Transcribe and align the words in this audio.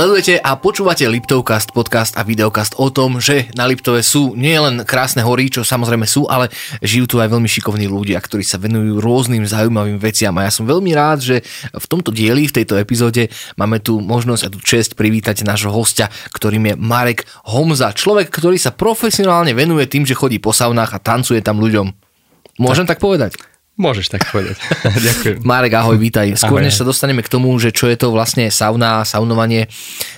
Sledujete 0.00 0.40
a 0.40 0.56
počúvate 0.56 1.04
Liptovcast, 1.04 1.76
podcast 1.76 2.16
a 2.16 2.24
videokast 2.24 2.72
o 2.80 2.88
tom, 2.88 3.20
že 3.20 3.52
na 3.52 3.68
Liptove 3.68 4.00
sú 4.00 4.32
nielen 4.32 4.88
krásne 4.88 5.20
hory, 5.20 5.52
čo 5.52 5.60
samozrejme 5.60 6.08
sú, 6.08 6.24
ale 6.24 6.48
žijú 6.80 7.04
tu 7.04 7.16
aj 7.20 7.28
veľmi 7.28 7.44
šikovní 7.44 7.84
ľudia, 7.84 8.16
ktorí 8.16 8.40
sa 8.40 8.56
venujú 8.56 8.96
rôznym 8.96 9.44
zaujímavým 9.44 10.00
veciam. 10.00 10.32
A 10.40 10.48
ja 10.48 10.52
som 10.56 10.64
veľmi 10.64 10.96
rád, 10.96 11.20
že 11.20 11.36
v 11.76 11.84
tomto 11.84 12.16
dieli, 12.16 12.48
v 12.48 12.56
tejto 12.64 12.80
epizóde 12.80 13.28
máme 13.60 13.84
tu 13.84 14.00
možnosť 14.00 14.42
a 14.48 14.52
tu 14.56 14.64
čest 14.64 14.96
privítať 14.96 15.44
nášho 15.44 15.68
hostia, 15.68 16.08
ktorým 16.32 16.72
je 16.72 16.74
Marek 16.80 17.28
Homza. 17.44 17.92
Človek, 17.92 18.32
ktorý 18.32 18.56
sa 18.56 18.72
profesionálne 18.72 19.52
venuje 19.52 19.84
tým, 19.84 20.08
že 20.08 20.16
chodí 20.16 20.40
po 20.40 20.56
saunách 20.56 20.96
a 20.96 21.04
tancuje 21.04 21.44
tam 21.44 21.60
ľuďom. 21.60 21.92
Môžem 22.56 22.88
tak, 22.88 22.96
tak 22.96 23.04
povedať? 23.04 23.36
Môžeš 23.80 24.12
tak 24.12 24.28
povedať. 24.28 24.60
Ďakujem. 25.08 25.40
Marek, 25.40 25.72
ahoj, 25.80 25.96
vítaj. 25.96 26.36
Skôr 26.36 26.60
ahoj. 26.60 26.68
než 26.68 26.76
sa 26.76 26.84
dostaneme 26.84 27.24
k 27.24 27.32
tomu, 27.32 27.48
že 27.56 27.72
čo 27.72 27.88
je 27.88 27.96
to 27.96 28.12
vlastne 28.12 28.52
sauna, 28.52 29.08
saunovanie. 29.08 29.64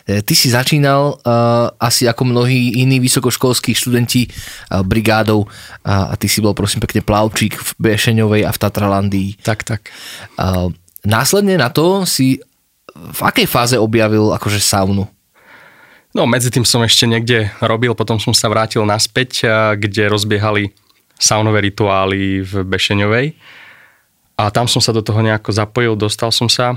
E, 0.02 0.18
ty 0.26 0.34
si 0.34 0.50
začínal 0.50 1.22
uh, 1.22 1.70
asi 1.78 2.10
ako 2.10 2.26
mnohí 2.26 2.82
iní 2.82 2.98
vysokoškolskí 2.98 3.70
študenti 3.78 4.26
uh, 4.26 4.82
brigádou 4.82 5.46
uh, 5.46 6.10
a 6.10 6.18
ty 6.18 6.26
si 6.26 6.42
bol 6.42 6.58
prosím 6.58 6.82
pekne 6.82 7.06
plavčík 7.06 7.54
v 7.54 7.70
Bešeňovej 7.78 8.42
a 8.42 8.50
v 8.50 8.58
Tatralandii. 8.58 9.30
Tak, 9.46 9.62
tak. 9.62 9.94
Uh, 10.34 10.74
následne 11.06 11.54
na 11.54 11.70
to 11.70 12.02
si 12.02 12.42
v 12.92 13.20
akej 13.22 13.46
fáze 13.46 13.78
objavil 13.78 14.34
akože 14.34 14.58
saunu? 14.58 15.06
No, 16.12 16.26
medzi 16.26 16.50
tým 16.50 16.66
som 16.66 16.82
ešte 16.82 17.06
niekde 17.06 17.48
robil, 17.62 17.94
potom 17.94 18.18
som 18.18 18.34
sa 18.36 18.50
vrátil 18.50 18.84
naspäť, 18.84 19.48
kde 19.80 20.12
rozbiehali 20.12 20.68
saunové 21.22 21.70
rituály 21.70 22.42
v 22.42 22.52
Bešeňovej. 22.66 23.26
A 24.42 24.50
tam 24.50 24.66
som 24.66 24.82
sa 24.82 24.90
do 24.90 25.06
toho 25.06 25.22
nejako 25.22 25.54
zapojil, 25.54 25.94
dostal 25.94 26.34
som 26.34 26.50
sa, 26.50 26.74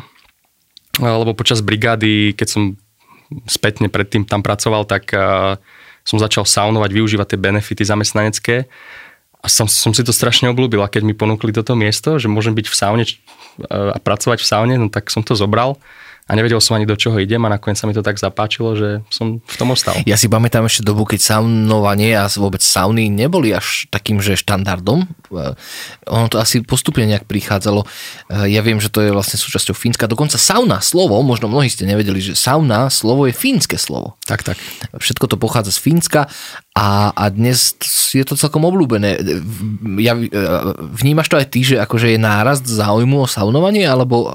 lebo 1.02 1.34
počas 1.34 1.66
brigády, 1.66 2.38
keď 2.38 2.48
som 2.48 2.64
spätne 3.50 3.90
predtým 3.90 4.22
tam 4.22 4.46
pracoval, 4.46 4.86
tak 4.86 5.10
som 6.06 6.22
začal 6.22 6.46
saunovať, 6.46 6.94
využívať 6.94 7.34
tie 7.34 7.42
benefity 7.42 7.82
zamestnanecké. 7.82 8.70
A 9.42 9.50
som, 9.50 9.66
som 9.66 9.94
si 9.94 10.06
to 10.06 10.14
strašne 10.14 10.50
obľúbil. 10.54 10.82
A 10.86 10.90
keď 10.90 11.06
mi 11.06 11.18
ponúkli 11.18 11.50
toto 11.50 11.74
miesto, 11.74 12.22
že 12.22 12.30
môžem 12.30 12.54
byť 12.54 12.66
v 12.70 12.76
saune 12.78 13.06
a 13.70 13.98
pracovať 13.98 14.42
v 14.42 14.46
saune, 14.46 14.76
no 14.78 14.94
tak 14.94 15.10
som 15.10 15.26
to 15.26 15.34
zobral 15.34 15.82
a 16.26 16.34
nevedel 16.34 16.58
som 16.58 16.74
ani 16.74 16.90
do 16.90 16.98
čoho 16.98 17.22
idem 17.22 17.38
a 17.46 17.54
nakoniec 17.54 17.78
sa 17.78 17.86
mi 17.86 17.94
to 17.94 18.02
tak 18.02 18.18
zapáčilo, 18.18 18.74
že 18.74 19.06
som 19.14 19.46
v 19.46 19.56
tom 19.62 19.70
ostal. 19.78 19.94
Ja 20.10 20.18
si 20.18 20.26
pamätám 20.26 20.66
ešte 20.66 20.82
dobu, 20.82 21.06
keď 21.06 21.22
saunovanie 21.22 22.18
a 22.18 22.26
vôbec 22.42 22.66
sauny 22.66 23.14
neboli 23.14 23.54
až 23.54 23.86
takým, 23.94 24.18
že 24.26 24.34
štandardom. 24.34 25.06
Eh, 25.06 25.54
ono 26.10 26.26
to 26.26 26.42
asi 26.42 26.66
postupne 26.66 27.06
nejak 27.06 27.30
prichádzalo. 27.30 27.86
Eh, 27.86 28.58
ja 28.58 28.66
viem, 28.66 28.82
že 28.82 28.90
to 28.90 29.06
je 29.06 29.14
vlastne 29.14 29.38
súčasťou 29.38 29.78
Fínska. 29.78 30.10
Dokonca 30.10 30.42
sauna, 30.42 30.82
slovo, 30.82 31.22
možno 31.22 31.46
mnohí 31.46 31.70
ste 31.70 31.86
nevedeli, 31.86 32.18
že 32.18 32.34
sauna, 32.34 32.90
slovo 32.90 33.30
je 33.30 33.34
fínske 33.38 33.78
slovo. 33.78 34.18
Tak, 34.26 34.42
tak. 34.42 34.58
Všetko 34.98 35.30
to 35.30 35.38
pochádza 35.38 35.78
z 35.78 35.80
Fínska 35.86 36.26
a, 36.74 37.14
a 37.14 37.24
dnes 37.30 37.78
je 38.18 38.26
to 38.26 38.34
celkom 38.34 38.66
obľúbené. 38.66 39.22
Ja, 40.02 40.18
eh, 40.18 40.30
vnímaš 40.90 41.30
to 41.30 41.38
aj 41.38 41.54
ty, 41.54 41.62
že 41.62 41.78
akože 41.78 42.18
je 42.18 42.18
nárast 42.18 42.66
záujmu 42.66 43.22
o 43.22 43.30
saunovanie, 43.30 43.86
alebo 43.86 44.34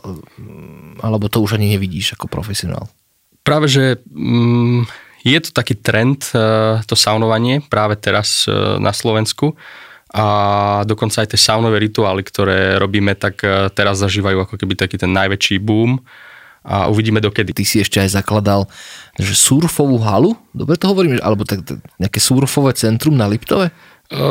alebo 1.00 1.32
to 1.32 1.40
už 1.40 1.56
ani 1.56 1.76
nevidíš 1.76 2.14
ako 2.16 2.28
profesionál? 2.30 2.88
Práve, 3.40 3.66
že 3.72 3.84
mm, 4.12 4.84
je 5.24 5.38
to 5.40 5.50
taký 5.52 5.76
trend, 5.76 6.32
e, 6.32 6.80
to 6.84 6.96
saunovanie 6.96 7.60
práve 7.60 7.96
teraz 8.00 8.48
e, 8.48 8.52
na 8.80 8.92
Slovensku 8.92 9.52
a 10.10 10.26
dokonca 10.88 11.22
aj 11.22 11.36
tie 11.36 11.40
saunové 11.40 11.78
rituály, 11.86 12.24
ktoré 12.24 12.80
robíme, 12.80 13.12
tak 13.14 13.44
e, 13.44 13.68
teraz 13.72 14.00
zažívajú 14.00 14.48
ako 14.48 14.54
keby 14.56 14.74
taký 14.76 14.96
ten 14.96 15.12
najväčší 15.12 15.60
boom 15.60 16.00
a 16.64 16.88
uvidíme 16.92 17.20
dokedy. 17.20 17.52
Ty 17.56 17.64
si 17.64 17.80
ešte 17.80 18.00
aj 18.00 18.20
zakladal 18.20 18.68
že 19.20 19.36
surfovú 19.36 20.00
halu, 20.00 20.32
dobre 20.56 20.80
to 20.80 20.88
hovorím, 20.88 21.20
alebo 21.20 21.44
tak, 21.44 21.64
nejaké 22.00 22.20
surfové 22.20 22.72
centrum 22.72 23.12
na 23.12 23.28
Liptove? 23.28 23.68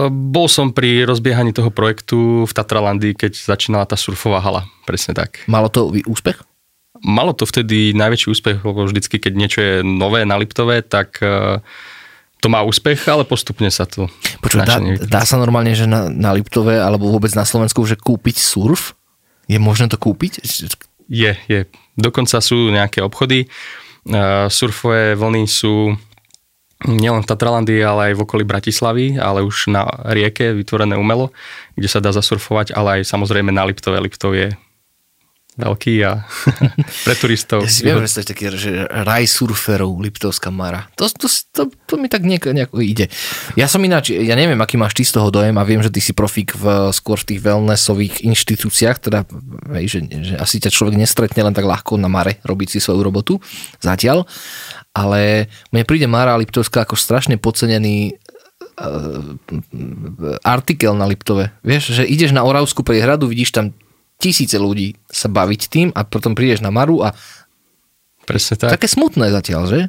Bol 0.09 0.51
som 0.51 0.73
pri 0.73 1.07
rozbiehaní 1.07 1.53
toho 1.53 1.71
projektu 1.71 2.43
v 2.43 2.51
Tatralandii, 2.51 3.13
keď 3.15 3.37
začínala 3.37 3.85
tá 3.87 3.95
surfová 3.95 4.41
hala, 4.43 4.65
presne 4.83 5.13
tak. 5.15 5.45
Malo 5.45 5.69
to 5.71 5.93
úspech? 6.09 6.41
Malo 7.03 7.31
to 7.33 7.47
vtedy 7.47 7.95
najväčší 7.95 8.27
úspech, 8.31 8.57
lebo 8.63 8.85
vždycky, 8.85 9.19
keď 9.19 9.33
niečo 9.35 9.59
je 9.59 9.75
nové 9.83 10.23
na 10.27 10.35
Liptove, 10.35 10.83
tak 10.83 11.19
e, 11.23 11.59
to 12.39 12.47
má 12.47 12.63
úspech, 12.63 13.03
ale 13.07 13.27
postupne 13.27 13.67
sa 13.67 13.83
to... 13.83 14.07
Počuť, 14.39 14.59
dá, 14.63 14.77
dá 15.07 15.21
sa 15.27 15.35
normálne, 15.35 15.75
že 15.75 15.87
na, 15.87 16.07
na 16.07 16.31
Liptove 16.31 16.79
alebo 16.79 17.11
vôbec 17.11 17.31
na 17.35 17.43
Slovensku, 17.43 17.83
že 17.83 17.99
kúpiť 17.99 18.39
surf? 18.39 18.95
Je 19.51 19.59
možné 19.59 19.91
to 19.91 19.99
kúpiť? 19.99 20.39
Je, 21.09 21.33
je. 21.49 21.59
Dokonca 21.97 22.37
sú 22.39 22.69
nejaké 22.69 23.01
obchody. 23.01 23.49
Uh, 24.07 24.47
surfové 24.47 25.17
vlny 25.17 25.49
sú 25.49 25.97
nielen 26.87 27.25
v 27.25 27.29
Tatralandii, 27.29 27.81
ale 27.83 28.11
aj 28.11 28.13
v 28.15 28.23
okolí 28.23 28.43
Bratislavy, 28.47 29.19
ale 29.19 29.43
už 29.43 29.67
na 29.67 29.83
rieke 30.15 30.55
vytvorené 30.55 30.95
umelo, 30.95 31.35
kde 31.75 31.91
sa 31.91 31.99
dá 31.99 32.15
zasurfovať, 32.15 32.71
ale 32.71 33.01
aj 33.01 33.11
samozrejme 33.11 33.51
na 33.51 33.67
Liptove. 33.67 33.99
Liptov 33.99 34.31
je 34.31 34.55
veľký 35.59 35.95
a 36.07 36.23
pre 37.05 37.15
turistov. 37.19 37.67
Ja 37.67 37.69
si 37.69 37.83
viem 37.83 37.99
predstaviť 37.99 38.27
taký, 38.31 38.43
že 38.55 38.71
raj 38.87 39.27
surferov, 39.27 39.99
Liptovská 39.99 40.47
Mara. 40.49 40.87
To, 40.95 41.11
to, 41.11 41.27
to, 41.27 41.67
to 41.85 41.93
mi 41.99 42.07
tak 42.07 42.23
nejako, 42.23 42.55
nejako 42.55 42.79
ide. 42.79 43.11
Ja 43.59 43.67
som 43.67 43.83
ináč, 43.83 44.15
ja 44.15 44.35
neviem, 44.39 44.57
aký 44.57 44.79
máš 44.79 44.95
ty 44.95 45.03
z 45.03 45.19
toho 45.19 45.27
dojem 45.27 45.59
a 45.59 45.67
viem, 45.67 45.83
že 45.83 45.91
ty 45.91 45.99
si 45.99 46.15
profík 46.15 46.55
v, 46.55 46.95
skôr 46.95 47.19
v 47.19 47.35
tých 47.35 47.39
wellnessových 47.43 48.23
inštitúciách, 48.23 48.97
teda 49.03 49.27
hej, 49.75 49.85
že, 49.91 49.99
že 50.07 50.35
asi 50.39 50.63
ťa 50.63 50.71
človek 50.71 50.95
nestretne 50.95 51.43
len 51.43 51.53
tak 51.53 51.67
ľahko 51.67 51.99
na 51.99 52.07
Mare 52.07 52.39
robiť 52.47 52.67
si 52.73 52.79
svoju 52.79 53.03
robotu 53.03 53.43
zatiaľ, 53.83 54.23
ale 54.95 55.51
mne 55.75 55.83
príde 55.83 56.07
Mara 56.07 56.39
Liptovská 56.39 56.87
ako 56.87 56.95
strašne 56.95 57.35
podcenený 57.35 58.15
uh, 58.79 59.35
artikel 60.41 60.95
na 60.95 61.05
Liptove. 61.05 61.51
Vieš, 61.61 61.99
že 61.99 62.03
ideš 62.07 62.31
na 62.31 62.47
Oravskú 62.47 62.81
priehradu, 62.81 63.29
vidíš 63.29 63.51
tam 63.53 63.65
tisíce 64.19 64.59
ľudí 64.59 64.99
sa 65.07 65.31
baviť 65.31 65.61
tým 65.71 65.87
a 65.95 66.03
potom 66.03 66.35
prídeš 66.35 66.59
na 66.59 66.69
Maru 66.69 67.01
a 67.01 67.15
Presne 68.29 68.61
tak. 68.61 68.77
Také 68.77 68.85
smutné 68.85 69.33
zatiaľ, 69.33 69.65
že? 69.65 69.79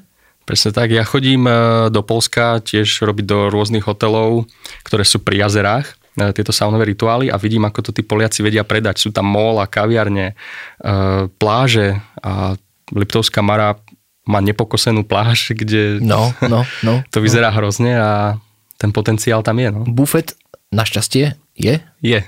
Presne 0.49 0.73
tak. 0.73 0.89
Ja 0.89 1.05
chodím 1.05 1.45
e, 1.45 1.53
do 1.93 2.01
Polska 2.01 2.65
tiež 2.65 3.05
robiť 3.05 3.25
do 3.29 3.39
rôznych 3.53 3.85
hotelov, 3.85 4.49
ktoré 4.81 5.05
sú 5.05 5.21
pri 5.21 5.45
jazerách 5.45 5.93
e, 6.17 6.33
tieto 6.33 6.49
saunové 6.49 6.89
rituály 6.89 7.29
a 7.29 7.37
vidím, 7.37 7.69
ako 7.69 7.85
to 7.85 7.91
tí 7.93 8.01
Poliaci 8.01 8.41
vedia 8.41 8.65
predať. 8.65 8.97
Sú 8.97 9.13
tam 9.13 9.29
mol 9.29 9.61
a 9.61 9.69
kaviarne, 9.69 10.33
e, 10.33 10.35
pláže 11.37 12.01
a 12.25 12.57
Liptovská 12.97 13.45
Mara 13.45 13.77
má 14.25 14.41
nepokosenú 14.41 15.05
pláž, 15.05 15.53
kde 15.61 16.01
no, 16.01 16.33
no, 16.41 16.65
no, 16.81 17.05
to 17.13 17.21
vyzerá 17.21 17.53
no. 17.53 17.57
hrozne 17.61 17.93
a 18.01 18.41
ten 18.81 18.89
potenciál 18.89 19.45
tam 19.45 19.61
je. 19.61 19.69
No. 19.69 19.85
Bufet 19.85 20.33
našťastie 20.73 21.37
je? 21.61 21.77
Je. 22.01 22.21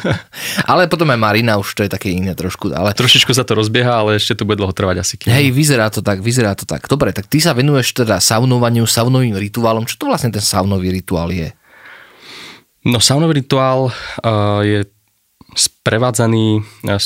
ale 0.70 0.88
potom 0.88 1.06
aj 1.12 1.20
Marina, 1.20 1.60
už 1.60 1.76
to 1.76 1.84
je 1.84 1.92
také 1.92 2.08
iné 2.10 2.32
trošku. 2.32 2.72
Ale... 2.72 2.96
Trošičku 2.96 3.30
sa 3.36 3.44
to 3.44 3.52
rozbieha, 3.52 4.00
ale 4.00 4.16
ešte 4.16 4.40
to 4.40 4.48
bude 4.48 4.56
dlho 4.56 4.72
trvať 4.72 4.96
asi. 5.04 5.14
Kým. 5.20 5.28
Hej, 5.28 5.52
vyzerá 5.52 5.92
to 5.92 6.00
tak, 6.00 6.24
vyzerá 6.24 6.56
to 6.56 6.64
tak. 6.64 6.88
Dobre, 6.88 7.12
tak 7.12 7.28
ty 7.28 7.38
sa 7.38 7.52
venuješ 7.52 7.92
teda 7.92 8.18
saunovaniu, 8.18 8.88
saunovým 8.88 9.36
rituálom. 9.36 9.84
Čo 9.84 10.00
to 10.00 10.04
vlastne 10.08 10.32
ten 10.32 10.40
saunový 10.40 10.90
rituál 10.90 11.28
je? 11.30 11.52
No 12.82 12.98
saunový 12.98 13.44
rituál 13.44 13.94
uh, 13.94 14.60
je 14.66 14.88
sprevádzaný, 15.54 16.64
uh, 16.88 16.98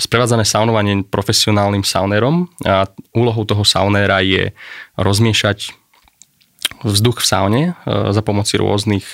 sprevádzané 0.00 0.42
saunovanie 0.42 1.06
profesionálnym 1.06 1.86
saunérom 1.86 2.50
a 2.66 2.90
úlohou 3.14 3.46
toho 3.46 3.62
saunéra 3.62 4.24
je 4.26 4.50
rozmiešať 4.98 5.76
vzduch 6.82 7.22
v 7.22 7.26
saune 7.28 7.62
uh, 7.86 8.10
za 8.10 8.24
pomoci 8.26 8.58
rôznych 8.58 9.06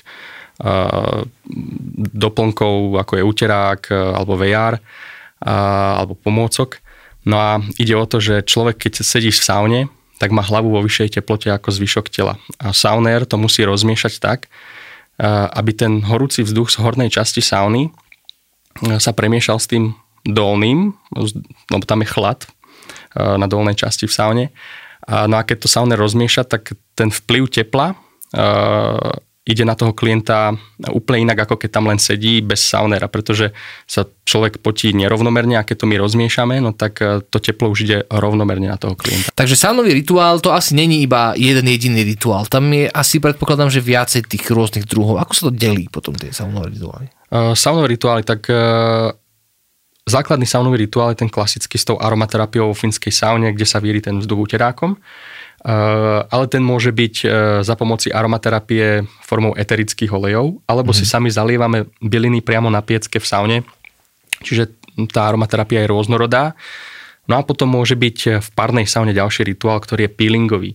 doplnkov, 2.16 2.96
ako 2.96 3.12
je 3.16 3.22
uterák 3.28 3.82
alebo 3.92 4.40
VR 4.40 4.80
alebo 5.44 6.16
pomôcok. 6.16 6.80
No 7.28 7.36
a 7.36 7.60
ide 7.76 7.92
o 7.98 8.06
to, 8.08 8.22
že 8.22 8.46
človek, 8.46 8.88
keď 8.88 9.04
sedíš 9.04 9.42
v 9.42 9.48
saune, 9.50 9.80
tak 10.16 10.32
má 10.32 10.40
hlavu 10.40 10.72
vo 10.72 10.80
vyššej 10.80 11.20
teplote 11.20 11.52
ako 11.52 11.68
zvyšok 11.76 12.08
tela. 12.08 12.40
A 12.56 12.72
saunér 12.72 13.28
to 13.28 13.36
musí 13.36 13.68
rozmiešať 13.68 14.16
tak, 14.16 14.48
aby 15.52 15.70
ten 15.76 16.00
horúci 16.06 16.40
vzduch 16.40 16.72
z 16.72 16.80
hornej 16.80 17.12
časti 17.12 17.44
sauny 17.44 17.92
sa 18.96 19.12
premiešal 19.12 19.60
s 19.60 19.68
tým 19.68 19.92
dolným, 20.24 20.96
lebo 21.68 21.84
tam 21.84 22.00
je 22.00 22.08
chlad 22.08 22.48
na 23.16 23.44
dolnej 23.44 23.76
časti 23.76 24.08
v 24.08 24.16
saune. 24.16 24.44
No 25.08 25.36
a 25.36 25.44
keď 25.44 25.64
to 25.64 25.68
saunér 25.68 26.00
rozmieša, 26.00 26.48
tak 26.48 26.72
ten 26.96 27.12
vplyv 27.12 27.52
tepla 27.52 27.96
ide 29.46 29.62
na 29.62 29.78
toho 29.78 29.94
klienta 29.94 30.58
úplne 30.90 31.30
inak, 31.30 31.46
ako 31.46 31.54
keď 31.54 31.70
tam 31.70 31.86
len 31.86 32.02
sedí 32.02 32.42
bez 32.42 32.66
saunera, 32.66 33.06
pretože 33.06 33.54
sa 33.86 34.02
človek 34.26 34.58
potí 34.58 34.90
nerovnomerne 34.90 35.54
a 35.54 35.62
keď 35.62 35.86
to 35.86 35.86
my 35.86 35.96
rozmiešame, 36.02 36.58
no 36.58 36.74
tak 36.74 36.98
e, 36.98 37.22
to 37.22 37.38
teplo 37.38 37.70
už 37.70 37.86
ide 37.86 37.98
rovnomerne 38.10 38.66
na 38.66 38.74
toho 38.74 38.98
klienta. 38.98 39.30
Takže 39.38 39.54
saunový 39.54 39.94
rituál 39.94 40.42
to 40.42 40.50
asi 40.50 40.74
není 40.74 40.98
iba 41.06 41.38
jeden 41.38 41.62
jediný 41.62 42.02
rituál. 42.02 42.50
Tam 42.50 42.66
je 42.74 42.90
asi 42.90 43.22
predpokladám, 43.22 43.70
že 43.70 43.78
viacej 43.78 44.26
tých 44.26 44.50
rôznych 44.50 44.82
druhov. 44.82 45.22
Ako 45.22 45.32
sa 45.32 45.42
to 45.46 45.52
delí 45.54 45.86
potom 45.86 46.18
tie 46.18 46.34
saunové 46.34 46.74
rituály? 46.74 47.06
Uh, 47.30 47.54
saunové 47.54 47.94
rituály, 47.94 48.26
tak 48.26 48.50
uh, 48.50 49.14
základný 50.10 50.46
saunový 50.46 50.90
rituál 50.90 51.14
je 51.14 51.22
ten 51.22 51.30
klasický 51.30 51.78
s 51.78 51.86
tou 51.86 51.94
aromaterapiou 52.02 52.74
v 52.74 52.82
finskej 52.82 53.14
saune, 53.14 53.54
kde 53.54 53.66
sa 53.66 53.78
víri 53.78 54.02
ten 54.02 54.18
vzduch 54.18 54.50
uterákom. 54.50 54.98
Uh, 55.64 56.22
ale 56.30 56.46
ten 56.46 56.62
môže 56.62 56.92
byť 56.94 57.14
uh, 57.24 57.30
za 57.64 57.74
pomoci 57.74 58.12
aromaterapie 58.12 59.02
formou 59.24 59.56
eterických 59.56 60.12
olejov, 60.12 60.62
alebo 60.68 60.92
mm. 60.92 60.96
si 60.96 61.04
mhm. 61.08 61.10
sami 61.10 61.28
zalievame 61.32 61.78
byliny 61.98 62.44
priamo 62.44 62.70
na 62.70 62.84
piecke 62.84 63.18
v 63.18 63.26
saune. 63.26 63.58
Čiže 64.44 64.68
tá 65.10 65.32
aromaterapia 65.32 65.84
je 65.84 65.90
rôznorodá. 65.90 66.54
No 67.26 67.40
a 67.40 67.42
potom 67.42 67.66
môže 67.66 67.98
byť 67.98 68.38
v 68.38 68.48
parnej 68.54 68.86
saune 68.86 69.10
ďalší 69.10 69.42
rituál, 69.42 69.82
ktorý 69.82 70.06
je 70.06 70.14
peelingový. 70.14 70.70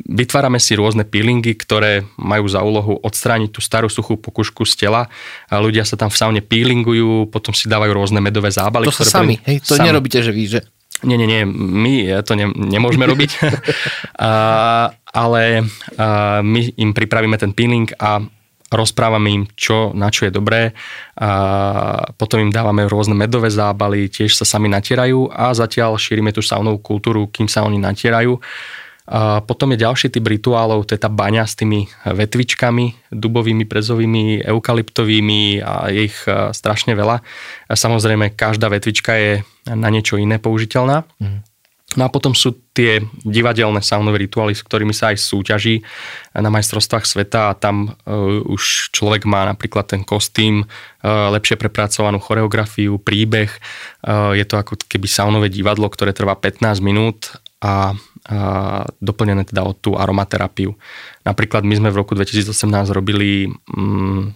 Vytvárame 0.00 0.56
si 0.56 0.72
rôzne 0.72 1.04
peelingy, 1.04 1.52
ktoré 1.52 2.08
majú 2.16 2.48
za 2.48 2.64
úlohu 2.64 2.96
odstrániť 3.04 3.50
tú 3.52 3.60
starú 3.60 3.92
suchú 3.92 4.16
pokušku 4.16 4.64
z 4.64 4.86
tela. 4.86 5.12
A 5.52 5.60
ľudia 5.60 5.84
sa 5.84 6.00
tam 6.00 6.08
v 6.08 6.16
saune 6.16 6.40
peelingujú, 6.40 7.28
potom 7.28 7.52
si 7.52 7.68
dávajú 7.68 7.92
rôzne 7.92 8.20
medové 8.24 8.48
zábaly. 8.48 8.88
To 8.88 8.94
sa 8.94 9.04
sami, 9.04 9.36
hej, 9.44 9.60
to 9.60 9.76
sami. 9.76 9.92
nerobíte, 9.92 10.24
že 10.24 10.32
vy, 10.32 10.44
že? 10.48 10.60
Nie, 11.00 11.16
nie, 11.16 11.24
nie, 11.24 11.48
my 11.48 12.20
to 12.20 12.36
ne, 12.36 12.52
nemôžeme 12.52 13.08
robiť, 13.08 13.30
a, 14.20 14.32
ale 14.92 15.64
a, 15.96 16.44
my 16.44 16.60
im 16.76 16.92
pripravíme 16.92 17.40
ten 17.40 17.56
peeling 17.56 17.88
a 17.96 18.20
rozprávame 18.70 19.28
im, 19.34 19.42
čo, 19.58 19.90
na 19.98 20.08
čo 20.14 20.30
je 20.30 20.32
dobré. 20.32 20.72
A 21.18 22.14
potom 22.14 22.38
im 22.38 22.54
dávame 22.54 22.86
rôzne 22.86 23.18
medové 23.18 23.50
zábaly, 23.50 24.06
tiež 24.06 24.38
sa 24.38 24.46
sami 24.46 24.70
natierajú 24.70 25.26
a 25.34 25.50
zatiaľ 25.50 25.98
šírime 25.98 26.30
tú 26.30 26.40
saunovú 26.40 26.78
kultúru, 26.78 27.26
kým 27.28 27.50
sa 27.50 27.66
oni 27.66 27.82
natierajú. 27.82 28.38
A 29.10 29.42
potom 29.42 29.74
je 29.74 29.82
ďalší 29.82 30.14
typ 30.14 30.22
rituálov, 30.22 30.86
to 30.86 30.94
je 30.94 31.02
tá 31.02 31.10
baňa 31.10 31.42
s 31.42 31.58
tými 31.58 31.90
vetvičkami, 32.06 33.10
dubovými, 33.10 33.66
prezovými, 33.66 34.46
eukalyptovými 34.46 35.58
a 35.66 35.90
je 35.90 36.00
ich 36.06 36.18
e, 36.30 36.54
strašne 36.54 36.94
veľa. 36.94 37.18
A 37.66 37.72
samozrejme, 37.74 38.38
každá 38.38 38.70
vetvička 38.70 39.18
je 39.18 39.42
na 39.66 39.90
niečo 39.90 40.14
iné 40.14 40.38
použiteľná. 40.38 41.10
Mm. 41.18 41.42
No 41.98 42.06
a 42.06 42.12
potom 42.12 42.38
sú 42.38 42.54
tie 42.70 43.02
divadelné 43.26 43.82
saunové 43.82 44.22
rituály, 44.22 44.54
s 44.54 44.62
ktorými 44.62 44.94
sa 44.94 45.10
aj 45.10 45.26
súťaží 45.26 45.82
na 46.38 46.46
majstrovstvách 46.46 47.02
sveta 47.02 47.50
a 47.50 47.58
tam 47.58 47.90
uh, 47.90 48.46
už 48.46 48.94
človek 48.94 49.26
má 49.26 49.42
napríklad 49.42 49.90
ten 49.90 50.06
kostým, 50.06 50.62
uh, 50.62 51.34
lepšie 51.34 51.58
prepracovanú 51.58 52.22
choreografiu, 52.22 52.94
príbeh. 53.02 53.50
Uh, 54.06 54.38
je 54.38 54.46
to 54.46 54.62
ako 54.62 54.78
keby 54.86 55.10
saunové 55.10 55.50
divadlo, 55.50 55.90
ktoré 55.90 56.14
trvá 56.14 56.38
15 56.38 56.78
minút 56.78 57.34
a, 57.58 57.98
a 58.30 58.38
doplnené 59.02 59.42
teda 59.50 59.66
o 59.66 59.74
tú 59.74 59.98
aromaterapiu. 59.98 60.78
Napríklad 61.26 61.66
my 61.66 61.74
sme 61.74 61.90
v 61.90 61.98
roku 62.06 62.14
2018 62.14 62.54
robili 62.94 63.50
um, 63.74 64.30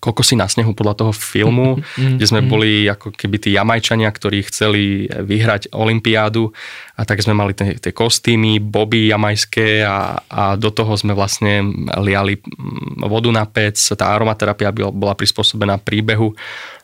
Kokosy 0.00 0.32
na 0.32 0.48
snehu 0.48 0.72
podľa 0.72 0.96
toho 0.96 1.12
filmu, 1.12 1.76
mm, 1.76 2.16
kde 2.16 2.24
sme 2.24 2.40
mm. 2.40 2.48
boli 2.48 2.88
ako 2.88 3.12
keby 3.12 3.36
tí 3.36 3.52
Jamajčania, 3.52 4.08
ktorí 4.08 4.48
chceli 4.48 5.04
vyhrať 5.06 5.76
Olympiádu 5.76 6.56
a 6.96 7.04
tak 7.04 7.20
sme 7.20 7.36
mali 7.36 7.52
tie, 7.52 7.76
tie 7.76 7.92
kostýmy, 7.92 8.64
boby 8.64 9.12
jamajské 9.12 9.84
a, 9.84 10.24
a 10.24 10.42
do 10.56 10.72
toho 10.72 10.96
sme 10.96 11.12
vlastne 11.12 11.60
liali 12.00 12.40
mm, 12.40 13.04
vodu 13.04 13.28
na 13.28 13.44
pec, 13.44 13.76
tá 13.76 14.16
aromaterapia 14.16 14.72
bola 14.72 15.12
prispôsobená 15.12 15.76
príbehu 15.76 16.32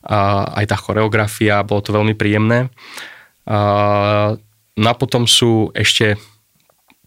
a 0.05 0.53
aj 0.61 0.65
tá 0.69 0.77
choreografia, 0.77 1.65
bolo 1.65 1.81
to 1.81 1.97
veľmi 1.97 2.13
príjemné. 2.13 2.69
A, 3.49 4.37
no 4.77 4.87
a 4.87 4.95
potom 4.95 5.25
sú 5.25 5.73
ešte 5.73 6.21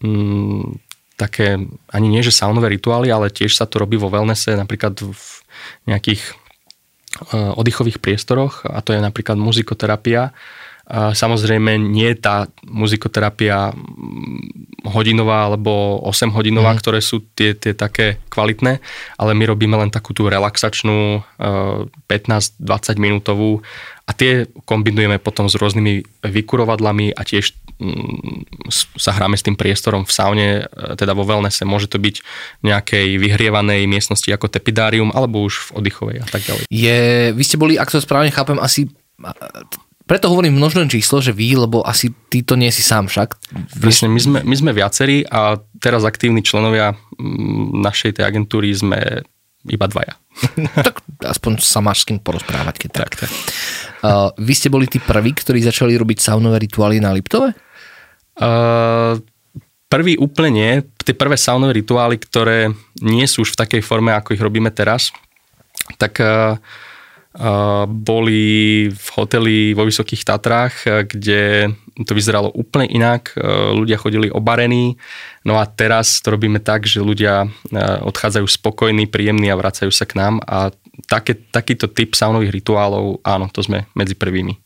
mm, 0.02 0.90
také, 1.20 1.60
ani 1.92 2.06
nie 2.08 2.24
že 2.24 2.32
saunové 2.32 2.72
rituály, 2.72 3.12
ale 3.12 3.28
tiež 3.28 3.52
sa 3.52 3.68
to 3.68 3.76
robí 3.76 4.00
vo 4.00 4.08
wellnesse, 4.08 4.56
napríklad 4.56 4.96
v 5.04 5.12
nejakých 5.84 6.22
eh, 6.22 7.52
oddychových 7.56 7.98
priestoroch 7.98 8.68
a 8.68 8.78
to 8.84 8.92
je 8.92 9.00
napríklad 9.00 9.36
muzikoterapia. 9.40 10.32
Samozrejme 10.90 11.78
nie 11.78 12.10
je 12.10 12.18
tá 12.18 12.50
muzikoterapia 12.66 13.70
mm, 13.70 14.90
hodinová 14.90 15.46
alebo 15.46 16.02
8 16.02 16.34
hodinová, 16.34 16.74
mm. 16.74 16.78
ktoré 16.82 16.98
sú 16.98 17.22
tie, 17.38 17.54
tie 17.54 17.78
také 17.78 18.18
kvalitné, 18.26 18.82
ale 19.14 19.32
my 19.38 19.44
robíme 19.46 19.78
len 19.78 19.94
takú 19.94 20.10
tú 20.10 20.26
relaxačnú 20.26 21.22
15-20 21.38 22.10
eh, 22.10 22.98
minútovú 22.98 23.62
a 24.02 24.10
tie 24.10 24.50
kombinujeme 24.66 25.22
potom 25.22 25.46
s 25.46 25.54
rôznymi 25.54 26.26
vykurovadlami 26.26 27.14
a 27.14 27.22
tiež 27.22 27.54
sa 29.00 29.10
hráme 29.16 29.34
s 29.34 29.44
tým 29.44 29.56
priestorom 29.56 30.04
v 30.04 30.12
saune, 30.12 30.48
e, 30.62 30.94
teda 30.94 31.16
vo 31.16 31.24
wellnesse. 31.24 31.64
Môže 31.64 31.88
to 31.88 31.96
byť 31.96 32.20
nejakej 32.60 33.16
vyhrievanej 33.16 33.88
miestnosti 33.88 34.28
ako 34.28 34.52
tepidárium, 34.52 35.10
alebo 35.16 35.42
už 35.44 35.72
v 35.72 35.80
oddychovej 35.80 36.16
a 36.22 36.26
tak 36.28 36.44
ďalej. 36.44 36.64
Je, 36.68 37.00
vy 37.32 37.42
ste 37.42 37.56
boli, 37.56 37.80
ak 37.80 37.88
to 37.88 38.02
správne 38.02 38.30
chápem, 38.30 38.60
asi 38.60 38.88
preto 40.10 40.26
hovorím 40.26 40.58
množné 40.58 40.90
číslo, 40.90 41.22
že 41.22 41.30
vy, 41.30 41.54
lebo 41.54 41.86
asi 41.86 42.10
ty 42.26 42.42
to 42.42 42.58
nie 42.58 42.74
si 42.74 42.82
sám 42.82 43.06
však. 43.06 43.38
Presne, 43.78 44.10
my 44.10 44.18
sme, 44.18 44.38
my 44.42 44.56
sme 44.58 44.74
viacerí 44.74 45.22
a 45.22 45.54
teraz 45.78 46.02
aktívni 46.02 46.42
členovia 46.42 46.98
mm, 47.14 47.78
našej 47.78 48.18
tej 48.18 48.26
agentúry 48.26 48.74
sme 48.74 49.22
iba 49.70 49.86
dvaja. 49.86 50.18
tak 50.86 51.04
aspoň 51.22 51.62
sa 51.62 51.78
máš 51.78 52.02
s 52.02 52.10
kým 52.10 52.18
porozprávať, 52.18 52.74
keď 52.82 52.90
tak. 52.90 53.10
tak, 53.14 53.28
tak. 53.28 53.32
Uh, 54.02 54.34
vy 54.40 54.50
ste 54.56 54.72
boli 54.72 54.90
tí 54.90 54.98
prví, 54.98 55.30
ktorí 55.30 55.62
začali 55.62 55.94
robiť 55.94 56.18
saunové 56.18 56.58
rituály 56.64 56.98
na 56.98 57.14
Liptove? 57.14 57.54
Uh, 58.40 59.20
prvý 59.92 60.16
úplne 60.16 60.50
nie. 60.50 60.72
Tie 61.04 61.12
prvé 61.12 61.36
saunové 61.36 61.84
rituály, 61.84 62.16
ktoré 62.16 62.72
nie 63.04 63.28
sú 63.28 63.44
už 63.44 63.52
v 63.52 63.60
takej 63.60 63.82
forme, 63.84 64.16
ako 64.16 64.32
ich 64.32 64.40
robíme 64.40 64.72
teraz, 64.72 65.12
tak 66.00 66.24
uh, 66.24 66.56
uh, 67.36 67.84
boli 67.84 68.88
v 68.88 69.06
hoteli 69.12 69.76
vo 69.76 69.84
Vysokých 69.84 70.24
Tatrách, 70.24 71.04
kde 71.04 71.68
to 72.00 72.16
vyzeralo 72.16 72.48
úplne 72.56 72.88
inak. 72.88 73.36
Ľudia 73.76 74.00
chodili 74.00 74.32
obarení, 74.32 74.96
no 75.44 75.60
a 75.60 75.68
teraz 75.68 76.24
to 76.24 76.32
robíme 76.32 76.56
tak, 76.64 76.88
že 76.88 77.04
ľudia 77.04 77.44
odchádzajú 78.08 78.46
spokojní, 78.48 79.04
príjemní 79.04 79.52
a 79.52 79.58
vracajú 79.60 79.92
sa 79.92 80.08
k 80.08 80.16
nám 80.16 80.40
a 80.48 80.72
také, 81.04 81.36
takýto 81.36 81.92
typ 81.92 82.16
saunových 82.16 82.56
rituálov, 82.56 83.20
áno, 83.20 83.52
to 83.52 83.60
sme 83.60 83.84
medzi 83.92 84.16
prvými. 84.16 84.56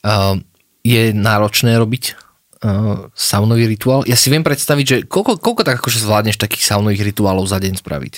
Uh, 0.00 0.40
je 0.80 1.12
náročné 1.12 1.76
robiť 1.76 2.16
uh, 2.64 3.08
saunový 3.16 3.68
rituál? 3.68 4.04
Ja 4.04 4.16
si 4.16 4.28
viem 4.28 4.44
predstaviť, 4.44 4.84
že 4.84 4.96
koľko, 5.08 5.40
koľko 5.40 5.62
tak 5.64 5.80
akože 5.80 6.00
zvládneš 6.00 6.36
takých 6.40 6.68
saunových 6.68 7.12
rituálov 7.12 7.48
za 7.48 7.60
deň 7.60 7.80
spraviť? 7.80 8.14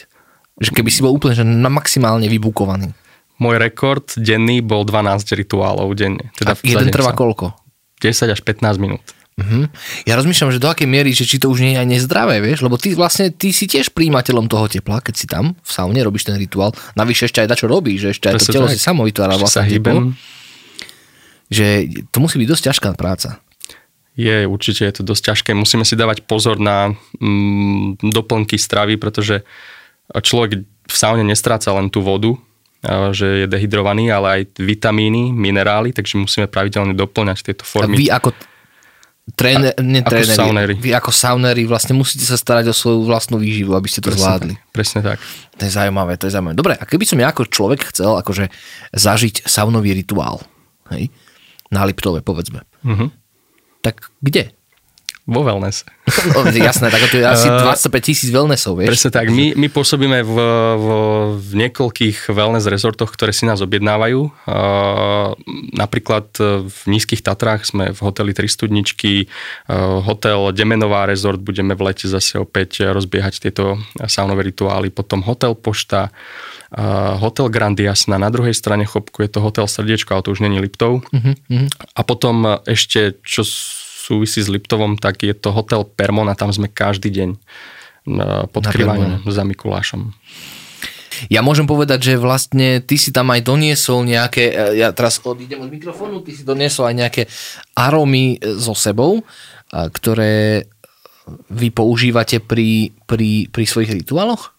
Že 0.62 0.70
keby 0.76 0.90
si 0.92 1.00
bol 1.00 1.14
úplne 1.14 1.34
že 1.34 1.44
maximálne 1.46 2.28
vybukovaný. 2.28 2.94
Môj 3.42 3.58
rekord 3.58 4.06
denný 4.14 4.62
bol 4.62 4.86
12 4.86 5.26
rituálov 5.34 5.90
denne. 5.98 6.30
Teda 6.38 6.54
A 6.54 6.62
jeden 6.62 6.94
trvá 6.94 7.16
koľko? 7.16 7.56
10 7.98 8.34
až 8.34 8.40
15 8.44 8.78
minút. 8.78 9.02
Uh-huh. 9.32 9.64
Ja 10.04 10.14
rozmýšľam, 10.20 10.52
že 10.52 10.60
do 10.60 10.68
akej 10.68 10.84
miery, 10.84 11.16
že 11.16 11.24
či 11.24 11.40
to 11.40 11.48
už 11.48 11.64
nie 11.64 11.72
je 11.74 11.80
aj 11.80 11.88
nezdravé, 11.88 12.44
vieš, 12.44 12.60
lebo 12.60 12.76
ty 12.76 12.92
vlastne 12.92 13.32
ty 13.32 13.48
si 13.50 13.64
tiež 13.64 13.90
príjimateľom 13.96 14.44
toho 14.44 14.68
tepla, 14.68 15.00
keď 15.00 15.14
si 15.16 15.24
tam 15.24 15.56
v 15.56 15.70
saune 15.72 15.98
robíš 16.04 16.28
ten 16.28 16.36
rituál. 16.36 16.76
Navyše 16.94 17.32
ešte 17.32 17.40
aj 17.40 17.48
dačo 17.48 17.66
robíš, 17.66 18.06
že 18.06 18.08
ešte 18.12 18.26
aj 18.28 18.34
to 18.38 18.52
telo 18.52 18.68
tak. 18.68 18.76
si 18.76 18.80
samo 18.84 19.08
vytvára 19.08 19.40
vlastne 19.40 19.66
teplo. 19.66 20.12
Že 21.48 21.66
to 22.12 22.16
musí 22.20 22.36
byť 22.38 22.48
dosť 22.48 22.64
ťažká 22.70 22.88
práca. 22.94 23.41
Je, 24.12 24.44
určite 24.44 24.84
je 24.84 24.94
to 25.00 25.02
dosť 25.08 25.22
ťažké. 25.32 25.50
Musíme 25.56 25.88
si 25.88 25.96
dávať 25.96 26.28
pozor 26.28 26.60
na 26.60 26.92
mm, 27.16 28.04
doplnky 28.12 28.60
stravy, 28.60 29.00
pretože 29.00 29.40
človek 30.12 30.62
v 30.66 30.94
saune 30.94 31.24
nestráca 31.24 31.72
len 31.72 31.88
tú 31.88 32.04
vodu, 32.04 32.36
že 33.14 33.44
je 33.44 33.46
dehydrovaný, 33.46 34.10
ale 34.10 34.26
aj 34.28 34.42
vitamíny, 34.58 35.30
minerály, 35.32 35.94
takže 35.94 36.18
musíme 36.18 36.50
pravidelne 36.50 36.92
doplňať 36.92 37.38
tieto 37.40 37.64
formy. 37.64 37.96
A 37.96 38.00
vy 38.00 38.06
ako 38.10 38.30
Tréner, 39.22 39.70
ako 39.78 40.10
tréneri. 40.18 40.74
Vy 40.82 40.90
ako 40.98 41.14
saunéri 41.14 41.62
vlastne 41.62 41.94
musíte 41.94 42.26
sa 42.26 42.34
starať 42.34 42.68
o 42.68 42.74
svoju 42.74 43.06
vlastnú 43.06 43.38
výživu, 43.38 43.70
aby 43.78 43.86
ste 43.86 44.02
to 44.02 44.10
presne 44.10 44.18
zvládli. 44.18 44.54
Tak, 44.58 44.74
presne 44.74 44.98
tak. 44.98 45.18
To 45.56 45.62
je 45.62 45.70
zaujímavé, 45.70 46.12
to 46.18 46.26
je 46.26 46.34
zaujímavé. 46.34 46.58
Dobre, 46.58 46.74
a 46.74 46.82
keby 46.82 47.06
som 47.06 47.22
ja 47.22 47.30
ako 47.30 47.46
človek 47.46 47.94
chcel 47.94 48.18
akože 48.18 48.50
zažiť 48.90 49.46
saunový 49.46 49.94
rituál, 49.94 50.42
hej, 50.90 51.06
na 51.70 51.86
Liptove, 51.86 52.18
povedzme, 52.26 52.66
uh-huh. 52.82 53.14
Tak 53.82 54.14
kde? 54.22 54.54
Vo 55.22 55.46
wellness. 55.46 55.86
No, 56.34 56.42
jasné, 56.66 56.90
tak 56.90 57.06
to 57.06 57.22
je 57.22 57.22
asi 57.22 57.46
25 57.46 57.94
tisíc 58.02 58.30
wellnessov, 58.34 58.74
vieš. 58.74 58.90
Presne 58.90 59.10
tak. 59.14 59.30
My, 59.30 59.54
my 59.54 59.70
pôsobíme 59.70 60.18
v, 60.26 60.34
v, 60.74 60.86
v 61.38 61.50
niekoľkých 61.62 62.26
wellness 62.34 62.66
rezortoch, 62.66 63.14
ktoré 63.14 63.30
si 63.30 63.46
nás 63.46 63.62
objednávajú. 63.62 64.18
Uh, 64.18 65.38
napríklad 65.78 66.26
v 66.66 66.78
Nízkych 66.90 67.22
Tatrách 67.22 67.70
sme 67.70 67.94
v 67.94 68.00
hoteli 68.02 68.34
Tri 68.34 68.50
studničky, 68.50 69.30
uh, 69.70 70.02
hotel 70.02 70.50
Demenová 70.50 71.06
rezort, 71.06 71.38
budeme 71.38 71.78
v 71.78 71.94
lete 71.94 72.10
zase 72.10 72.42
opäť 72.42 72.90
rozbiehať 72.90 73.46
tieto 73.46 73.78
saunové 74.10 74.50
rituály, 74.50 74.90
potom 74.90 75.22
hotel 75.22 75.54
Pošta, 75.54 76.10
uh, 76.10 76.51
hotel 77.20 77.52
Grand 77.52 77.76
Jasna, 77.76 78.16
na 78.16 78.32
druhej 78.32 78.56
strane 78.56 78.88
chopku 78.88 79.20
je 79.20 79.28
to 79.28 79.44
hotel 79.44 79.68
Srdiečko, 79.68 80.16
ale 80.16 80.24
to 80.24 80.32
už 80.32 80.40
není 80.40 80.56
Liptov. 80.56 81.04
Uh-huh. 81.04 81.34
A 81.92 82.00
potom 82.00 82.64
ešte, 82.64 83.20
čo 83.20 83.44
súvisí 83.44 84.40
s 84.40 84.48
Liptovom, 84.48 84.96
tak 84.96 85.20
je 85.20 85.36
to 85.36 85.52
hotel 85.52 85.84
Permon 85.84 86.32
a 86.32 86.38
tam 86.38 86.48
sme 86.48 86.72
každý 86.72 87.12
deň 87.12 87.28
pod 88.50 88.64
krývaním 88.66 89.22
za 89.28 89.46
Mikulášom. 89.46 90.10
Ja 91.30 91.44
môžem 91.44 91.68
povedať, 91.68 92.12
že 92.12 92.14
vlastne 92.18 92.82
ty 92.82 92.98
si 92.98 93.14
tam 93.14 93.30
aj 93.30 93.46
doniesol 93.46 94.02
nejaké, 94.02 94.50
e, 94.50 94.80
ja 94.82 94.90
teraz 94.90 95.22
odídem 95.22 95.60
od 95.62 95.70
mikrofónu, 95.70 96.24
ty 96.24 96.34
si 96.34 96.42
doniesol 96.42 96.88
aj 96.90 96.96
nejaké 96.98 97.22
arómy 97.78 98.40
e, 98.40 98.58
so 98.58 98.74
sebou, 98.74 99.22
ktoré 99.70 100.66
vy 101.52 101.68
používate 101.70 102.42
pri, 102.42 102.90
pri, 103.06 103.46
pri 103.48 103.64
svojich 103.64 104.02
rituáloch? 104.02 104.50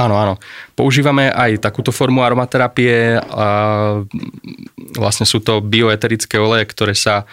Áno, 0.00 0.16
áno. 0.16 0.34
Používame 0.72 1.28
aj 1.28 1.60
takúto 1.60 1.92
formu 1.92 2.24
aromaterapie. 2.24 3.20
A 3.20 3.46
vlastne 4.96 5.28
sú 5.28 5.44
to 5.44 5.60
bioeterické 5.60 6.40
oleje, 6.40 6.64
ktoré 6.72 6.96
sa 6.96 7.22
e, 7.22 7.24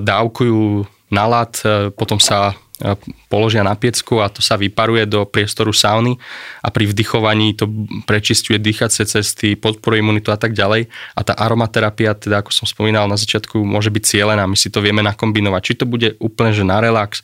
dávkujú 0.00 0.88
na 1.12 1.24
lad, 1.28 1.60
e, 1.60 1.92
potom 1.92 2.16
sa 2.16 2.56
e, 2.80 2.96
položia 3.28 3.60
na 3.60 3.76
piecku 3.76 4.24
a 4.24 4.32
to 4.32 4.40
sa 4.40 4.56
vyparuje 4.56 5.04
do 5.04 5.28
priestoru 5.28 5.76
sauny 5.76 6.16
a 6.64 6.72
pri 6.72 6.88
vdychovaní 6.88 7.52
to 7.52 7.68
prečistuje 8.08 8.56
dýchacie 8.56 9.04
cesty, 9.04 9.52
podporuje 9.52 10.00
imunitu 10.00 10.32
a 10.32 10.40
tak 10.40 10.56
ďalej. 10.56 10.88
A 10.88 11.20
tá 11.20 11.36
aromaterapia, 11.36 12.16
teda 12.16 12.40
ako 12.40 12.50
som 12.50 12.64
spomínal 12.64 13.04
na 13.12 13.20
začiatku, 13.20 13.60
môže 13.60 13.92
byť 13.92 14.02
cieľená. 14.08 14.48
My 14.48 14.56
si 14.56 14.72
to 14.72 14.80
vieme 14.80 15.04
nakombinovať. 15.04 15.60
Či 15.60 15.74
to 15.78 15.86
bude 15.86 16.16
úplne 16.16 16.56
že 16.56 16.64
na 16.64 16.80
relax, 16.80 17.20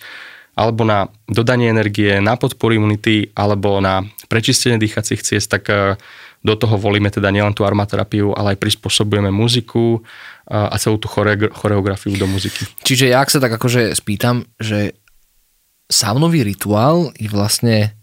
alebo 0.60 0.84
na 0.84 1.08
dodanie 1.24 1.72
energie, 1.72 2.20
na 2.20 2.36
podporu 2.36 2.76
imunity, 2.76 3.32
alebo 3.32 3.80
na 3.80 4.04
prečistenie 4.28 4.76
dýchacích 4.76 5.24
ciest, 5.24 5.48
tak 5.48 5.72
e, 5.72 5.96
do 6.44 6.54
toho 6.60 6.76
volíme 6.76 7.08
teda 7.08 7.32
nielen 7.32 7.56
tú 7.56 7.64
aromaterapiu, 7.64 8.36
ale 8.36 8.52
aj 8.52 8.60
prispôsobujeme 8.60 9.32
muziku 9.32 9.96
e, 9.96 10.00
a 10.52 10.76
celú 10.76 11.00
tú 11.00 11.08
choreografiu 11.08 12.12
do 12.20 12.28
muziky. 12.28 12.68
Čiže 12.84 13.08
ja 13.08 13.24
ak 13.24 13.32
sa 13.32 13.40
tak 13.40 13.56
akože 13.56 13.96
spýtam, 13.96 14.44
že 14.60 15.00
saunový 15.88 16.44
rituál 16.44 17.16
je 17.16 17.32
vlastne 17.32 17.96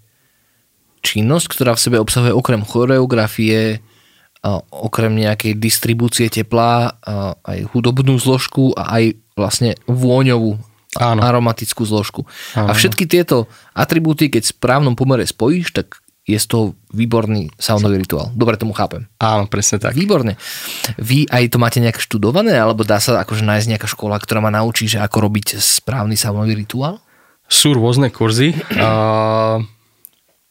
činnosť, 1.06 1.46
ktorá 1.54 1.78
v 1.78 1.84
sebe 1.86 1.98
obsahuje 2.02 2.34
okrem 2.34 2.66
choreografie, 2.66 3.80
okrem 4.72 5.14
nejakej 5.16 5.56
distribúcie 5.56 6.28
tepla, 6.28 7.00
aj 7.42 7.60
hudobnú 7.72 8.20
zložku 8.20 8.76
a 8.76 9.00
aj 9.00 9.04
vlastne 9.40 9.72
vôňovú 9.88 10.60
Áno. 10.96 11.20
aromatickú 11.20 11.84
zložku. 11.84 12.24
Áno. 12.56 12.72
A 12.72 12.72
všetky 12.72 13.04
tieto 13.12 13.52
atribúty, 13.76 14.32
keď 14.32 14.48
v 14.48 14.54
správnom 14.56 14.96
pomere 14.96 15.28
spojíš, 15.28 15.76
tak 15.76 16.00
je 16.28 16.36
z 16.36 16.48
toho 16.48 16.66
výborný 16.92 17.56
saunový 17.56 18.04
rituál. 18.04 18.36
Dobre 18.36 18.60
tomu 18.60 18.76
chápem. 18.76 19.08
Áno, 19.16 19.48
presne 19.48 19.80
tak. 19.80 19.96
Výborne. 19.96 20.36
Vy 21.00 21.24
aj 21.32 21.56
to 21.56 21.58
máte 21.58 21.80
nejak 21.80 22.04
študované, 22.04 22.52
alebo 22.60 22.84
dá 22.84 23.00
sa 23.00 23.24
akože 23.24 23.48
nájsť 23.48 23.68
nejaká 23.72 23.88
škola, 23.88 24.20
ktorá 24.20 24.44
ma 24.44 24.52
naučí, 24.52 24.92
že 24.92 25.00
ako 25.00 25.24
robiť 25.24 25.56
správny 25.56 26.20
saunový 26.20 26.60
rituál? 26.60 27.00
Sú 27.48 27.72
rôzne 27.72 28.12
kurzy. 28.12 28.52
Uh, 28.76 29.64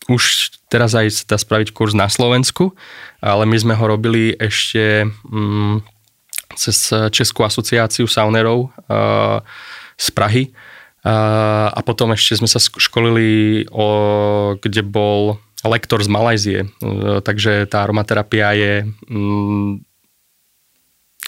už 0.09 0.57
teraz 0.73 0.97
aj 0.97 1.12
sa 1.12 1.25
dá 1.28 1.37
spraviť 1.37 1.76
kurz 1.76 1.93
na 1.93 2.09
Slovensku, 2.09 2.73
ale 3.21 3.45
my 3.45 3.57
sme 3.61 3.75
ho 3.76 3.85
robili 3.85 4.33
ešte 4.33 5.05
um, 5.28 5.85
cez 6.57 6.88
Českú 7.12 7.45
asociáciu 7.45 8.09
saunerov 8.09 8.73
uh, 8.88 9.45
z 9.97 10.09
Prahy. 10.12 10.45
A 11.07 11.81
potom 11.87 12.11
ešte 12.11 12.43
sme 12.43 12.50
sa 12.50 12.59
školili, 12.59 13.62
o, 13.71 14.59
kde 14.59 14.83
bol 14.83 15.38
lektor 15.62 16.03
z 16.03 16.11
Malajzie. 16.11 16.61
E, 16.67 16.69
takže 17.23 17.67
tá 17.71 17.87
aromaterapia 17.87 18.55
je 18.59 18.73
mm, 19.07 19.87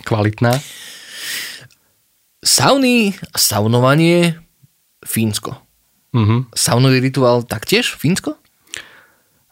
kvalitná. 0.02 0.58
Sauny 2.42 3.14
a 3.34 3.38
saunovanie 3.38 4.34
Fínsko. 5.06 5.54
Uh-huh. 6.10 6.42
Saunový 6.58 6.98
rituál 6.98 7.46
taktiež 7.46 7.94
Fínsko? 7.94 8.34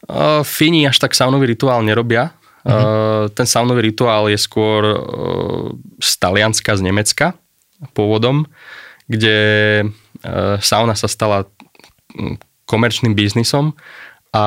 Uh, 0.07 0.43
Fíni 0.47 0.87
až 0.87 0.99
tak 0.99 1.15
saunový 1.15 1.55
rituál 1.55 1.87
nerobia. 1.87 2.35
Uh-huh. 2.67 2.75
Uh, 2.75 3.25
ten 3.31 3.47
saunový 3.47 3.95
rituál 3.95 4.27
je 4.27 4.39
skôr 4.39 4.83
z 6.03 6.11
Talianska, 6.19 6.75
z 6.75 6.83
Nemecka 6.83 7.39
pôvodom 7.95 8.49
kde 9.07 9.39
e, 9.83 9.87
sauna 10.61 10.95
sa 10.99 11.07
stala 11.07 11.47
komerčným 12.67 13.15
biznisom 13.15 13.75
a 14.35 14.45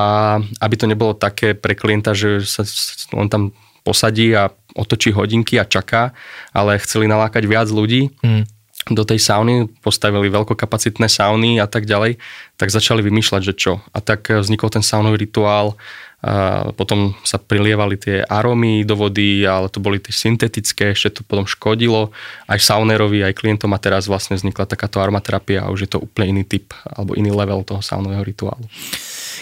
aby 0.60 0.76
to 0.76 0.86
nebolo 0.86 1.16
také 1.16 1.56
pre 1.56 1.74
klienta, 1.74 2.12
že 2.14 2.44
sa 2.44 2.68
on 3.16 3.32
tam 3.32 3.44
posadí 3.82 4.36
a 4.36 4.52
otočí 4.76 5.16
hodinky 5.16 5.58
a 5.58 5.66
čaká, 5.66 6.12
ale 6.54 6.78
chceli 6.84 7.08
nalákať 7.08 7.44
viac 7.48 7.68
ľudí 7.72 8.12
mm. 8.22 8.59
Do 8.94 9.06
tej 9.06 9.20
sauny, 9.22 9.70
postavili 9.82 10.30
veľkokapacitné 10.30 11.10
sauny 11.10 11.62
a 11.62 11.68
tak 11.68 11.86
ďalej, 11.90 12.18
tak 12.58 12.70
začali 12.74 13.04
vymýšľať, 13.06 13.42
že 13.42 13.54
čo. 13.58 13.74
A 13.94 14.00
tak 14.02 14.30
vznikol 14.30 14.70
ten 14.70 14.86
saunový 14.86 15.26
rituál, 15.26 15.76
a 16.20 16.76
potom 16.76 17.16
sa 17.24 17.40
prilievali 17.40 17.96
tie 17.96 18.20
arómy 18.28 18.84
do 18.84 19.00
vody, 19.00 19.48
ale 19.48 19.72
to 19.72 19.80
boli 19.80 20.04
tie 20.04 20.12
syntetické, 20.12 20.92
ešte 20.92 21.16
to 21.16 21.22
potom 21.24 21.48
škodilo 21.48 22.12
aj 22.52 22.60
saunerovi, 22.60 23.24
aj 23.24 23.40
klientom 23.40 23.72
a 23.72 23.80
teraz 23.80 24.12
vlastne 24.12 24.36
vznikla 24.36 24.68
takáto 24.68 25.00
aromaterapia 25.00 25.64
a 25.64 25.72
už 25.72 25.88
je 25.88 25.90
to 25.96 26.04
úplne 26.04 26.36
iný 26.36 26.44
typ 26.44 26.76
alebo 26.92 27.16
iný 27.16 27.32
level 27.32 27.64
toho 27.64 27.80
saunového 27.80 28.20
rituálu. 28.20 28.68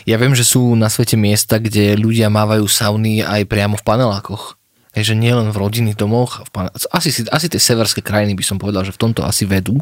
Ja 0.05 0.21
viem, 0.21 0.37
že 0.37 0.45
sú 0.45 0.77
na 0.77 0.85
svete 0.93 1.17
miesta, 1.17 1.57
kde 1.57 1.97
ľudia 1.97 2.29
mávajú 2.29 2.69
sauny 2.69 3.25
aj 3.25 3.49
priamo 3.49 3.73
v 3.73 3.81
panelákoch. 3.81 4.53
Takže 4.97 5.13
nie 5.13 5.29
len 5.29 5.53
v 5.53 5.61
rodinných 5.61 5.93
domoch. 5.93 6.41
Asi, 6.89 7.13
asi 7.29 7.47
tie 7.53 7.61
severské 7.61 8.01
krajiny 8.01 8.33
by 8.33 8.41
som 8.41 8.57
povedal, 8.57 8.81
že 8.81 8.97
v 8.97 9.05
tomto 9.05 9.21
asi 9.21 9.45
vedú. 9.45 9.77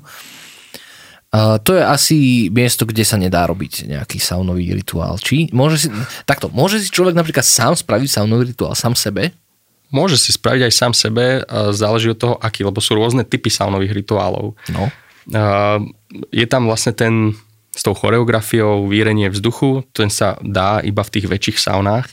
Uh, 1.32 1.56
to 1.64 1.80
je 1.80 1.84
asi 1.88 2.18
miesto, 2.52 2.84
kde 2.84 3.08
sa 3.08 3.16
nedá 3.16 3.48
robiť 3.48 3.88
nejaký 3.88 4.20
saunový 4.20 4.76
rituál. 4.76 5.16
Či 5.16 5.56
môže 5.56 5.88
si, 5.88 5.90
takto, 6.28 6.52
môže 6.52 6.84
si 6.84 6.92
človek 6.92 7.16
napríklad 7.16 7.48
sám 7.48 7.80
spraviť 7.80 8.12
saunový 8.12 8.52
rituál 8.52 8.76
sám 8.76 8.92
sebe? 8.92 9.32
Môže 9.88 10.20
si 10.20 10.36
spraviť 10.36 10.68
aj 10.68 10.74
sám 10.76 10.92
sebe, 10.92 11.48
záleží 11.72 12.12
od 12.12 12.20
toho, 12.20 12.36
aký, 12.36 12.68
lebo 12.68 12.84
sú 12.84 13.00
rôzne 13.00 13.24
typy 13.24 13.48
saunových 13.48 13.96
rituálov. 13.96 14.52
No. 14.76 14.84
Uh, 15.32 15.80
je 16.36 16.44
tam 16.44 16.68
vlastne 16.68 16.92
ten 16.92 17.40
s 17.72 17.84
tou 17.84 17.96
choreografiou 17.96 18.88
výrenie 18.88 19.32
vzduchu, 19.32 19.84
ten 19.96 20.12
sa 20.12 20.40
dá 20.44 20.84
iba 20.84 21.04
v 21.04 21.12
tých 21.12 21.28
väčších 21.28 21.60
saunách. 21.60 22.12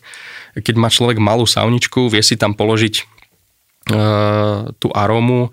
Keď 0.57 0.75
má 0.77 0.93
človek 0.93 1.17
malú 1.17 1.49
sauničku, 1.49 2.13
vie 2.13 2.21
si 2.21 2.37
tam 2.37 2.53
položiť 2.53 2.95
uh, 3.93 4.73
tú 4.77 4.89
arómu 4.93 5.53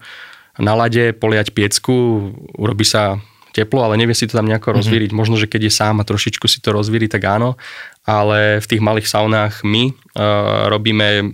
na 0.59 0.75
lade, 0.75 1.15
poliať 1.15 1.55
piecku, 1.55 2.29
urobí 2.59 2.83
sa 2.83 3.23
teplo, 3.55 3.81
ale 3.81 3.97
nevie 3.97 4.13
si 4.13 4.27
to 4.27 4.35
tam 4.35 4.45
nejako 4.45 4.69
mm-hmm. 4.69 4.79
rozvíriť. 4.83 5.11
Možno, 5.15 5.39
že 5.39 5.47
keď 5.47 5.71
je 5.71 5.73
sám 5.73 6.03
a 6.03 6.07
trošičku 6.07 6.45
si 6.45 6.59
to 6.59 6.75
rozvíri, 6.75 7.07
tak 7.07 7.25
áno, 7.25 7.55
ale 8.03 8.59
v 8.59 8.69
tých 8.69 8.81
malých 8.83 9.07
saunách 9.07 9.63
my 9.63 9.91
uh, 9.91 10.67
robíme 10.67 11.33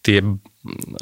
tie 0.00 0.24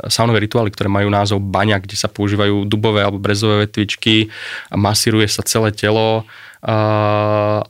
saunové 0.08 0.48
rituály, 0.48 0.72
ktoré 0.72 0.88
majú 0.88 1.12
názov 1.12 1.44
baňa, 1.44 1.84
kde 1.84 1.96
sa 1.96 2.08
používajú 2.08 2.64
dubové 2.64 3.04
alebo 3.04 3.20
brezové 3.20 3.68
vetvičky 3.68 4.32
masíruje 4.72 5.28
sa 5.28 5.44
celé 5.44 5.68
telo. 5.76 6.24
Uh, 6.64 7.60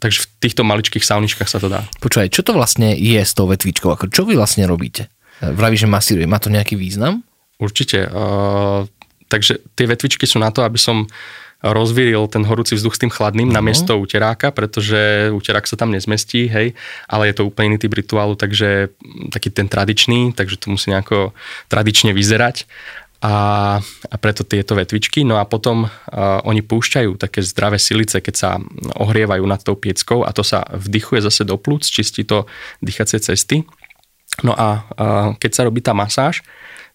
takže 0.00 0.24
v 0.24 0.28
týchto 0.40 0.64
maličkých 0.64 1.04
sauničkách 1.04 1.46
sa 1.46 1.60
to 1.60 1.68
dá. 1.68 1.84
Počúvaj, 2.00 2.32
čo 2.32 2.40
to 2.40 2.56
vlastne 2.56 2.96
je 2.96 3.20
s 3.20 3.36
tou 3.36 3.44
vetvičkou? 3.46 3.92
Ako, 3.92 4.08
čo 4.08 4.24
vy 4.24 4.34
vlastne 4.34 4.64
robíte? 4.64 5.12
Vraví, 5.40 5.76
že 5.76 5.88
masíruje. 5.88 6.28
Má 6.28 6.40
to 6.40 6.48
nejaký 6.48 6.76
význam? 6.76 7.24
Určite. 7.60 8.08
Uh, 8.08 8.88
takže 9.28 9.60
tie 9.76 9.86
vetvičky 9.88 10.24
sú 10.24 10.40
na 10.40 10.48
to, 10.48 10.64
aby 10.64 10.80
som 10.80 11.04
rozvíril 11.60 12.24
ten 12.32 12.40
horúci 12.40 12.72
vzduch 12.72 12.96
s 12.96 13.02
tým 13.04 13.12
chladným 13.12 13.52
uh-huh. 13.52 13.60
na 13.60 13.64
miesto 13.64 13.92
uteráka, 13.92 14.48
pretože 14.48 15.28
uterák 15.28 15.68
sa 15.68 15.76
tam 15.76 15.92
nezmestí, 15.92 16.48
hej, 16.48 16.72
ale 17.04 17.28
je 17.28 17.34
to 17.36 17.52
úplne 17.52 17.76
iný 17.76 17.78
typ 17.84 17.92
rituálu, 17.92 18.32
takže 18.32 18.88
taký 19.28 19.52
ten 19.52 19.68
tradičný, 19.68 20.32
takže 20.32 20.56
to 20.56 20.72
musí 20.72 20.88
nejako 20.88 21.36
tradične 21.68 22.16
vyzerať 22.16 22.64
a, 23.20 23.76
a 23.84 24.16
preto 24.16 24.48
tieto 24.48 24.72
vetvičky. 24.72 25.24
No 25.28 25.36
a 25.36 25.44
potom 25.44 25.84
uh, 25.84 25.90
oni 26.48 26.64
púšťajú 26.64 27.20
také 27.20 27.44
zdravé 27.44 27.76
silice, 27.76 28.20
keď 28.24 28.34
sa 28.34 28.50
ohrievajú 28.96 29.44
nad 29.44 29.60
tou 29.60 29.76
pieckou 29.76 30.24
a 30.24 30.32
to 30.32 30.40
sa 30.40 30.64
vdychuje 30.72 31.20
zase 31.20 31.44
do 31.44 31.60
plúc, 31.60 31.84
čistí 31.84 32.24
to 32.24 32.48
dýchacie 32.80 33.20
cesty. 33.20 33.68
No 34.40 34.56
a 34.56 34.68
uh, 34.96 35.36
keď 35.36 35.50
sa 35.52 35.62
robí 35.68 35.84
tá 35.84 35.92
masáž, 35.92 36.40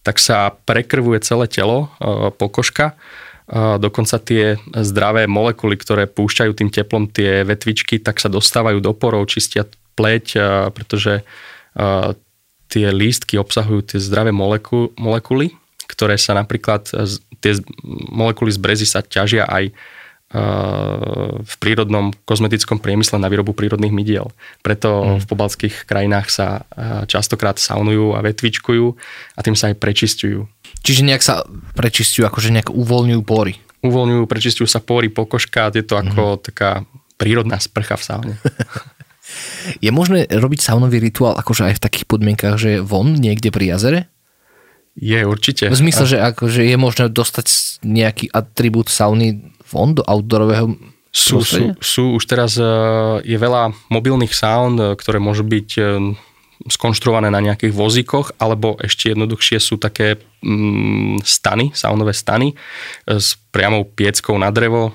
tak 0.01 0.17
sa 0.17 0.53
prekrvuje 0.65 1.22
celé 1.22 1.46
telo, 1.46 1.94
uh, 2.01 2.34
pokožka 2.34 2.98
dokonca 3.77 4.17
tie 4.17 4.58
zdravé 4.74 5.29
molekuly, 5.29 5.77
ktoré 5.77 6.10
púšťajú 6.10 6.51
tým 6.58 6.74
teplom 6.74 7.05
tie 7.13 7.46
vetvičky, 7.46 8.01
tak 8.01 8.17
sa 8.17 8.25
dostávajú 8.25 8.82
do 8.82 8.89
porov, 8.98 9.29
čistia 9.29 9.70
pleť, 9.94 10.34
pretože 10.74 11.22
tie 12.74 12.86
lístky 12.89 13.38
obsahujú 13.38 13.94
tie 13.94 14.00
zdravé 14.01 14.34
moleku, 14.34 14.98
molekuly, 14.98 15.53
ktoré 15.86 16.18
sa 16.18 16.34
napríklad, 16.38 16.89
tie 17.39 17.54
molekuly 18.12 18.51
z 18.51 18.60
brezy 18.60 18.86
sa 18.89 19.06
ťažia 19.06 19.46
aj 19.46 19.74
v 21.46 21.54
prírodnom 21.62 22.12
kozmetickom 22.25 22.82
priemysle 22.82 23.22
na 23.22 23.30
výrobu 23.30 23.54
prírodných 23.54 23.94
mydiel. 23.94 24.34
Preto 24.65 24.89
mm. 25.06 25.18
v 25.24 25.25
pobalských 25.30 25.75
krajinách 25.86 26.27
sa 26.27 26.48
častokrát 27.06 27.62
saunujú 27.62 28.18
a 28.18 28.25
vetvičkujú 28.25 28.86
a 29.38 29.39
tým 29.46 29.56
sa 29.56 29.72
aj 29.72 29.80
prečistujú. 29.80 30.50
Čiže 30.82 31.06
nejak 31.06 31.24
sa 31.24 31.46
prečistujú, 31.77 32.25
akože 32.27 32.51
nejak 32.51 32.74
uvoľňujú 32.74 33.22
pory. 33.22 33.62
Uvoľňujú, 33.86 34.24
prečistujú 34.25 34.68
sa 34.68 34.82
pory, 34.82 35.13
pokožka, 35.13 35.70
je 35.72 35.86
to 35.86 35.96
ako 35.96 36.36
mm. 36.36 36.42
taká 36.51 36.84
prírodná 37.15 37.62
sprcha 37.62 37.96
v 37.96 38.04
saune. 38.04 38.36
Je 39.82 39.89
možné 39.89 40.30
robiť 40.30 40.62
saunový 40.62 41.01
rituál 41.01 41.34
akože 41.36 41.74
aj 41.74 41.82
v 41.82 41.84
takých 41.89 42.06
podmienkach, 42.06 42.56
že 42.62 42.86
von 42.86 43.18
niekde 43.18 43.50
pri 43.50 43.74
jazere? 43.74 44.06
Je 44.96 45.20
určite. 45.28 45.68
V 45.68 45.75
zmysle, 45.75 46.08
že 46.08 46.18
akože 46.24 46.64
je 46.64 46.78
možné 46.80 47.12
dostať 47.12 47.48
nejaký 47.84 48.32
atribút 48.32 48.88
sauny 48.88 49.52
von 49.68 49.92
do 49.92 50.04
outdoorového 50.08 50.72
sú, 51.16 51.40
sú, 51.48 51.72
sú, 51.80 52.04
už 52.20 52.28
teraz 52.28 52.60
e, 52.60 52.68
je 53.24 53.40
veľa 53.40 53.72
mobilných 53.88 54.36
saun, 54.36 54.75
e, 54.75 55.00
ktoré 55.00 55.24
môžu 55.24 55.48
byť 55.48 55.70
e, 55.80 55.82
skonštruované 56.68 57.32
na 57.32 57.40
nejakých 57.40 57.72
vozíkoch, 57.72 58.36
alebo 58.36 58.75
ešte 58.84 59.16
jednoduchšie 59.16 59.64
sú 59.64 59.80
také 59.80 60.20
mm, 60.44 61.24
stany, 61.24 61.72
saunové 61.72 62.12
stany 62.12 62.52
s 63.08 63.40
priamou 63.56 63.88
pieckou 63.88 64.36
na 64.36 64.52
drevo, 64.52 64.92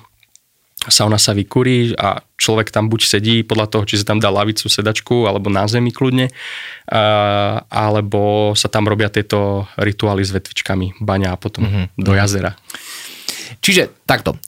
sauna 0.89 1.21
sa 1.21 1.37
vykurí 1.37 1.93
a 2.01 2.25
človek 2.41 2.73
tam 2.73 2.89
buď 2.89 3.01
sedí 3.05 3.37
podľa 3.45 3.69
toho, 3.69 3.85
či 3.85 4.01
sa 4.01 4.09
tam 4.09 4.23
dá 4.23 4.33
lavicu, 4.33 4.65
sedačku 4.65 5.29
alebo 5.29 5.53
na 5.53 5.69
zemi 5.69 5.93
kľudne, 5.93 6.33
alebo 7.69 8.57
sa 8.57 8.73
tam 8.73 8.89
robia 8.89 9.13
tieto 9.13 9.69
rituály 9.77 10.25
s 10.25 10.33
vetvičkami, 10.33 11.05
baňa 11.05 11.37
a 11.37 11.41
potom 11.41 11.69
mm-hmm. 11.69 11.85
do 12.01 12.13
jazera. 12.17 12.57
Čiže 13.61 13.93
takto, 14.09 14.41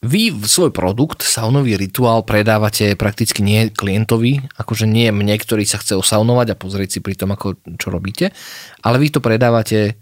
vy 0.00 0.32
svoj 0.32 0.72
produkt, 0.72 1.20
saunový 1.20 1.76
rituál, 1.76 2.24
predávate 2.24 2.96
prakticky 2.96 3.44
nie 3.44 3.68
klientovi, 3.68 4.40
akože 4.56 4.88
nie 4.88 5.12
mne, 5.12 5.36
ktorý 5.36 5.68
sa 5.68 5.76
chce 5.76 6.00
osaunovať 6.00 6.54
a 6.54 6.60
pozrieť 6.60 6.88
si 6.96 6.98
pri 7.04 7.12
tom, 7.18 7.34
ako, 7.34 7.60
čo 7.76 7.92
robíte, 7.92 8.32
ale 8.80 8.96
vy 9.02 9.12
to 9.12 9.20
predávate 9.20 10.00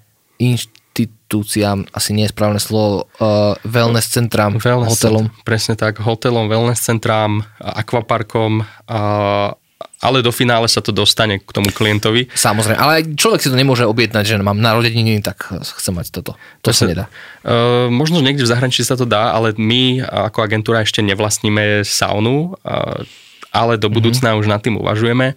inštitúciám, 0.94 1.90
asi 1.90 2.14
nie 2.14 2.30
je 2.30 2.32
správne 2.32 2.62
slovo, 2.62 3.10
uh, 3.18 3.58
wellness 3.66 4.06
centrám, 4.14 4.62
wellness 4.62 4.94
hotelom. 4.94 5.26
Centrum, 5.26 5.42
presne 5.42 5.74
tak, 5.74 5.98
hotelom, 5.98 6.46
wellness 6.46 6.78
centrám, 6.78 7.42
akvaparkom, 7.58 8.62
uh, 8.62 9.50
ale 9.98 10.22
do 10.22 10.30
finále 10.30 10.70
sa 10.70 10.78
to 10.78 10.94
dostane 10.94 11.42
k 11.42 11.50
tomu 11.50 11.74
klientovi. 11.74 12.30
Samozrejme, 12.30 12.78
ale 12.78 12.94
človek 13.18 13.42
si 13.42 13.50
to 13.50 13.58
nemôže 13.58 13.82
objednať, 13.82 14.22
že 14.22 14.34
mám 14.38 14.62
narodeniny, 14.62 15.18
tak 15.24 15.50
chcem 15.64 15.96
mať 15.96 16.14
toto. 16.14 16.38
To, 16.62 16.70
to 16.70 16.76
sa 16.76 16.86
nedá. 16.86 17.10
Uh, 17.42 17.90
možno 17.90 18.22
niekde 18.22 18.46
v 18.46 18.52
zahraničí 18.54 18.86
sa 18.86 18.94
to 18.94 19.08
dá, 19.08 19.34
ale 19.34 19.58
my 19.58 20.06
ako 20.06 20.38
agentúra 20.46 20.86
ešte 20.86 21.02
nevlastníme 21.02 21.82
saunu, 21.82 22.54
uh, 22.62 23.02
ale 23.50 23.74
do 23.74 23.90
mhm. 23.90 23.94
budúcna 23.98 24.28
mm-hmm. 24.30 24.42
už 24.46 24.46
nad 24.46 24.60
tým 24.62 24.78
uvažujeme 24.78 25.34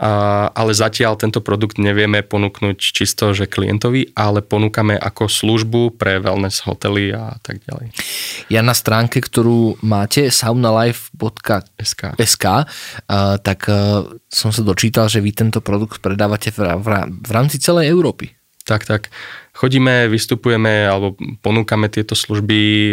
ale 0.00 0.72
zatiaľ 0.72 1.20
tento 1.20 1.44
produkt 1.44 1.76
nevieme 1.76 2.24
ponúknuť 2.24 2.80
čisto, 2.80 3.36
že 3.36 3.44
klientovi, 3.44 4.16
ale 4.16 4.40
ponúkame 4.40 4.96
ako 4.96 5.28
službu 5.28 6.00
pre 6.00 6.16
wellness 6.24 6.64
hotely 6.64 7.12
a 7.12 7.36
tak 7.44 7.60
ďalej. 7.68 7.92
Ja 8.48 8.64
na 8.64 8.72
stránke, 8.72 9.20
ktorú 9.20 9.76
máte, 9.84 10.32
saunalife.sk, 10.32 12.16
SK, 12.16 12.44
tak 13.44 13.60
som 14.32 14.50
sa 14.56 14.62
dočítal, 14.64 15.12
že 15.12 15.20
vy 15.20 15.36
tento 15.36 15.60
produkt 15.60 16.00
predávate 16.00 16.48
v 16.56 17.30
rámci 17.30 17.60
celej 17.60 17.92
Európy. 17.92 18.32
Tak, 18.64 18.88
tak. 18.88 19.12
Chodíme, 19.60 20.08
vystupujeme 20.08 20.88
alebo 20.88 21.20
ponúkame 21.44 21.92
tieto 21.92 22.16
služby 22.16 22.60
e, 22.64 22.92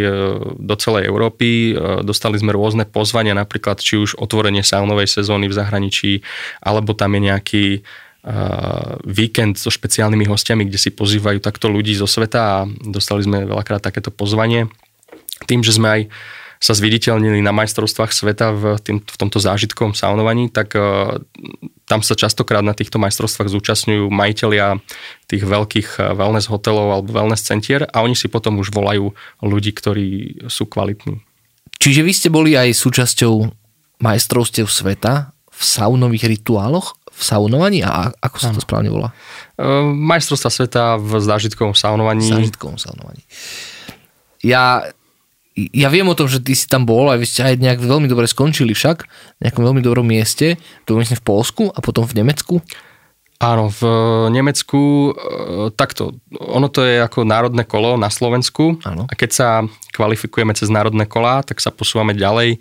do 0.60 0.76
celej 0.76 1.08
Európy. 1.08 1.72
E, 1.72 2.04
dostali 2.04 2.36
sme 2.36 2.52
rôzne 2.52 2.84
pozvania, 2.84 3.32
napríklad 3.32 3.80
či 3.80 3.96
už 3.96 4.20
otvorenie 4.20 4.68
saunovej 4.68 5.08
sezóny 5.08 5.48
v 5.48 5.56
zahraničí, 5.56 6.28
alebo 6.60 6.92
tam 6.92 7.16
je 7.16 7.22
nejaký 7.24 7.66
e, 7.72 7.80
víkend 9.08 9.56
so 9.56 9.72
špeciálnymi 9.72 10.28
hostiami, 10.28 10.68
kde 10.68 10.76
si 10.76 10.92
pozývajú 10.92 11.40
takto 11.40 11.72
ľudí 11.72 11.96
zo 11.96 12.04
sveta 12.04 12.42
a 12.44 12.58
dostali 12.68 13.24
sme 13.24 13.48
veľakrát 13.48 13.88
takéto 13.88 14.12
pozvanie. 14.12 14.68
Tým, 15.48 15.64
že 15.64 15.72
sme 15.72 15.88
aj 15.88 16.02
sa 16.60 16.76
zviditeľnili 16.76 17.40
na 17.48 17.56
majstrovstvách 17.56 18.12
sveta 18.12 18.52
v, 18.52 18.64
tým, 18.84 19.00
v 19.00 19.16
tomto 19.16 19.40
zážitkovom 19.40 19.96
saunovaní, 19.96 20.52
tak 20.52 20.76
tam 21.88 22.04
sa 22.04 22.20
častokrát 22.20 22.60
na 22.60 22.76
týchto 22.76 23.00
majstrovstvách 23.00 23.48
zúčastňujú 23.48 24.12
majiteľia 24.12 24.84
tých 25.32 25.44
veľkých 25.48 25.88
e, 25.98 26.20
wellness 26.20 26.52
hotelov 26.52 26.92
alebo 26.92 27.16
wellness 27.16 27.48
centier 27.48 27.88
a 27.88 28.04
oni 28.04 28.12
si 28.12 28.28
potom 28.28 28.60
už 28.60 28.76
volajú 28.76 29.16
ľudí, 29.40 29.72
ktorí 29.72 30.08
sú 30.52 30.68
kvalitní. 30.68 31.24
Čiže 31.80 32.04
vy 32.04 32.12
ste 32.12 32.28
boli 32.28 32.60
aj 32.60 32.76
súčasťou 32.76 33.34
majstrovstiev 34.04 34.68
sveta 34.68 35.32
v 35.32 35.62
saunových 35.64 36.28
rituáloch, 36.28 37.00
v 37.08 37.22
saunovaní 37.24 37.82
a 37.82 38.14
ako 38.20 38.38
sa 38.38 38.54
to 38.54 38.62
správne 38.62 38.94
volá? 38.94 39.10
Uh, 39.58 39.90
majstrovstva 39.90 40.50
sveta 40.54 40.84
v 41.02 41.18
zážitkovom 41.18 41.74
saunovaní. 41.74 42.30
Zážitkovom 42.30 42.78
saunovaní. 42.78 43.26
Ja 44.46 44.86
ja 45.58 45.90
viem 45.90 46.06
o 46.06 46.14
tom, 46.14 46.30
že 46.30 46.38
ty 46.38 46.54
si 46.54 46.70
tam 46.70 46.86
bol 46.86 47.10
a 47.10 47.18
vy 47.18 47.26
ste 47.26 47.42
aj 47.42 47.58
nejak 47.58 47.80
veľmi 47.82 48.06
dobre 48.06 48.30
skončili 48.30 48.78
však, 48.78 48.98
v 49.38 49.42
nejakom 49.42 49.64
veľmi 49.66 49.82
dobrom 49.82 50.06
mieste, 50.06 50.62
to 50.86 50.98
myslím 51.02 51.18
v 51.18 51.26
Polsku 51.26 51.64
a 51.74 51.80
potom 51.82 52.06
v 52.06 52.22
Nemecku. 52.22 52.62
Áno, 53.38 53.70
v 53.70 53.82
Nemecku 54.34 55.14
e, 55.14 55.70
takto. 55.78 56.18
Ono 56.42 56.74
to 56.74 56.82
je 56.82 56.98
ako 56.98 57.22
národné 57.22 57.70
kolo 57.70 57.94
na 57.94 58.10
Slovensku 58.10 58.82
Áno. 58.82 59.06
a 59.06 59.14
keď 59.14 59.30
sa 59.30 59.48
kvalifikujeme 59.94 60.58
cez 60.58 60.74
národné 60.74 61.06
kola, 61.06 61.46
tak 61.46 61.62
sa 61.62 61.70
posúvame 61.70 62.18
ďalej. 62.18 62.58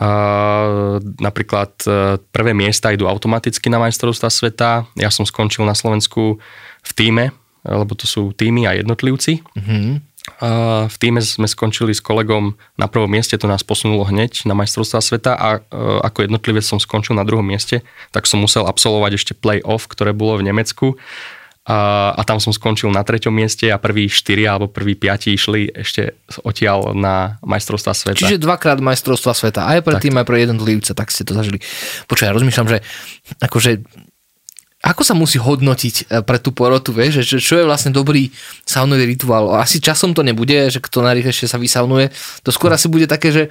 A 0.00 0.08
napríklad 1.20 1.72
e, 1.84 2.16
prvé 2.32 2.56
miesta 2.56 2.96
idú 2.96 3.04
automaticky 3.12 3.68
na 3.68 3.76
majstrovstva 3.76 4.32
sveta. 4.32 4.88
Ja 4.96 5.12
som 5.12 5.28
skončil 5.28 5.68
na 5.68 5.76
Slovensku 5.76 6.40
v 6.80 6.92
týme, 6.96 7.36
lebo 7.60 7.92
to 7.92 8.08
sú 8.08 8.32
týmy 8.32 8.64
a 8.64 8.72
jednotlivci. 8.72 9.44
Mm-hmm 10.26 10.86
v 10.86 10.96
týme 10.98 11.22
sme 11.22 11.46
skončili 11.46 11.94
s 11.94 12.02
kolegom 12.02 12.58
na 12.76 12.86
prvom 12.90 13.08
mieste, 13.08 13.38
to 13.38 13.46
nás 13.46 13.62
posunulo 13.62 14.04
hneď 14.04 14.44
na 14.44 14.58
majstrovstvá 14.58 15.00
sveta 15.00 15.32
a 15.38 15.48
e, 15.56 15.60
ako 16.02 16.26
jednotlivec 16.26 16.66
som 16.66 16.82
skončil 16.82 17.14
na 17.14 17.22
druhom 17.22 17.46
mieste, 17.46 17.86
tak 18.10 18.26
som 18.26 18.42
musel 18.42 18.66
absolvovať 18.66 19.12
ešte 19.16 19.32
play-off, 19.38 19.86
ktoré 19.86 20.10
bolo 20.10 20.42
v 20.42 20.50
Nemecku 20.50 20.98
a, 21.66 22.10
a 22.14 22.22
tam 22.26 22.42
som 22.42 22.50
skončil 22.50 22.90
na 22.90 23.06
treťom 23.06 23.32
mieste 23.32 23.70
a 23.70 23.78
prví 23.78 24.10
štyri 24.10 24.44
alebo 24.44 24.70
prví 24.70 24.98
piati 24.98 25.34
išli 25.34 25.72
ešte 25.72 26.14
odtiaľ 26.42 26.94
na 26.94 27.40
majstrovstvá 27.42 27.94
sveta. 27.94 28.22
Čiže 28.26 28.42
dvakrát 28.42 28.82
majstrovstvá 28.82 29.32
sveta, 29.32 29.66
aj 29.66 29.82
pre 29.82 29.96
tým, 30.02 30.14
aj 30.20 30.26
pre 30.26 30.42
jednotlivca, 30.42 30.92
tak 30.92 31.10
ste 31.10 31.26
to 31.26 31.32
zažili. 31.32 31.62
Počkaj, 32.10 32.26
ja 32.28 32.36
rozmýšľam, 32.36 32.68
že 32.70 32.78
akože 33.40 33.70
ako 34.86 35.02
sa 35.02 35.18
musí 35.18 35.42
hodnotiť 35.42 35.94
e, 36.06 36.22
pre 36.22 36.38
tú 36.38 36.54
porotu, 36.54 36.94
vieš, 36.94 37.26
že 37.26 37.42
čo 37.42 37.58
je 37.58 37.66
vlastne 37.66 37.90
dobrý 37.90 38.30
saunový 38.62 39.10
rituál? 39.10 39.58
Asi 39.58 39.82
časom 39.82 40.14
to 40.14 40.22
nebude, 40.22 40.70
že 40.70 40.78
kto 40.78 41.02
najrychlejšie 41.02 41.50
sa 41.50 41.58
vysaunuje. 41.58 42.14
To 42.46 42.54
skôr 42.54 42.70
asi 42.70 42.86
bude 42.86 43.10
také, 43.10 43.34
že 43.34 43.42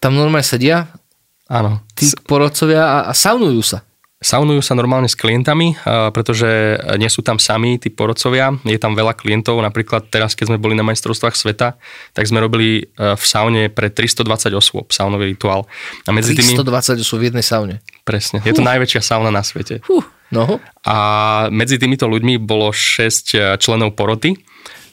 tam 0.00 0.16
normálne 0.16 0.42
sedia 0.42 0.88
Áno. 1.52 1.84
tí 1.92 2.08
porodcovia 2.24 2.80
a, 2.80 2.98
a 3.06 3.12
saunujú 3.12 3.60
sa. 3.60 3.84
Saunujú 4.22 4.62
sa 4.62 4.78
normálne 4.78 5.10
s 5.10 5.18
klientami, 5.18 5.74
pretože 6.14 6.78
nie 6.94 7.10
sú 7.10 7.26
tam 7.26 7.42
sami 7.42 7.82
tí 7.82 7.90
porodcovia, 7.90 8.54
je 8.62 8.78
tam 8.78 8.94
veľa 8.94 9.18
klientov, 9.18 9.58
napríklad 9.58 10.14
teraz, 10.14 10.38
keď 10.38 10.54
sme 10.54 10.62
boli 10.62 10.78
na 10.78 10.86
majstrovstvách 10.86 11.34
sveta, 11.34 11.74
tak 12.14 12.24
sme 12.30 12.38
robili 12.38 12.86
e, 12.86 13.18
v 13.18 13.24
saune 13.26 13.66
pre 13.66 13.90
320 13.90 14.54
osôb 14.54 14.94
saunový 14.94 15.34
rituál. 15.34 15.66
A 16.06 16.14
medzi 16.14 16.38
320 16.38 16.54
tými... 16.54 17.02
osôb 17.02 17.18
v 17.18 17.34
jednej 17.34 17.42
saune? 17.42 17.82
Presne, 18.06 18.38
je 18.46 18.54
to 18.54 18.62
uh. 18.62 18.70
najväčšia 18.70 19.02
sauna 19.02 19.34
na 19.34 19.42
svete. 19.42 19.82
Uh. 19.90 20.06
No. 20.32 20.58
A 20.88 20.98
medzi 21.52 21.76
týmito 21.76 22.08
ľuďmi 22.08 22.40
bolo 22.40 22.72
6 22.72 23.36
e, 23.36 23.60
členov 23.60 23.92
poroty, 23.92 24.40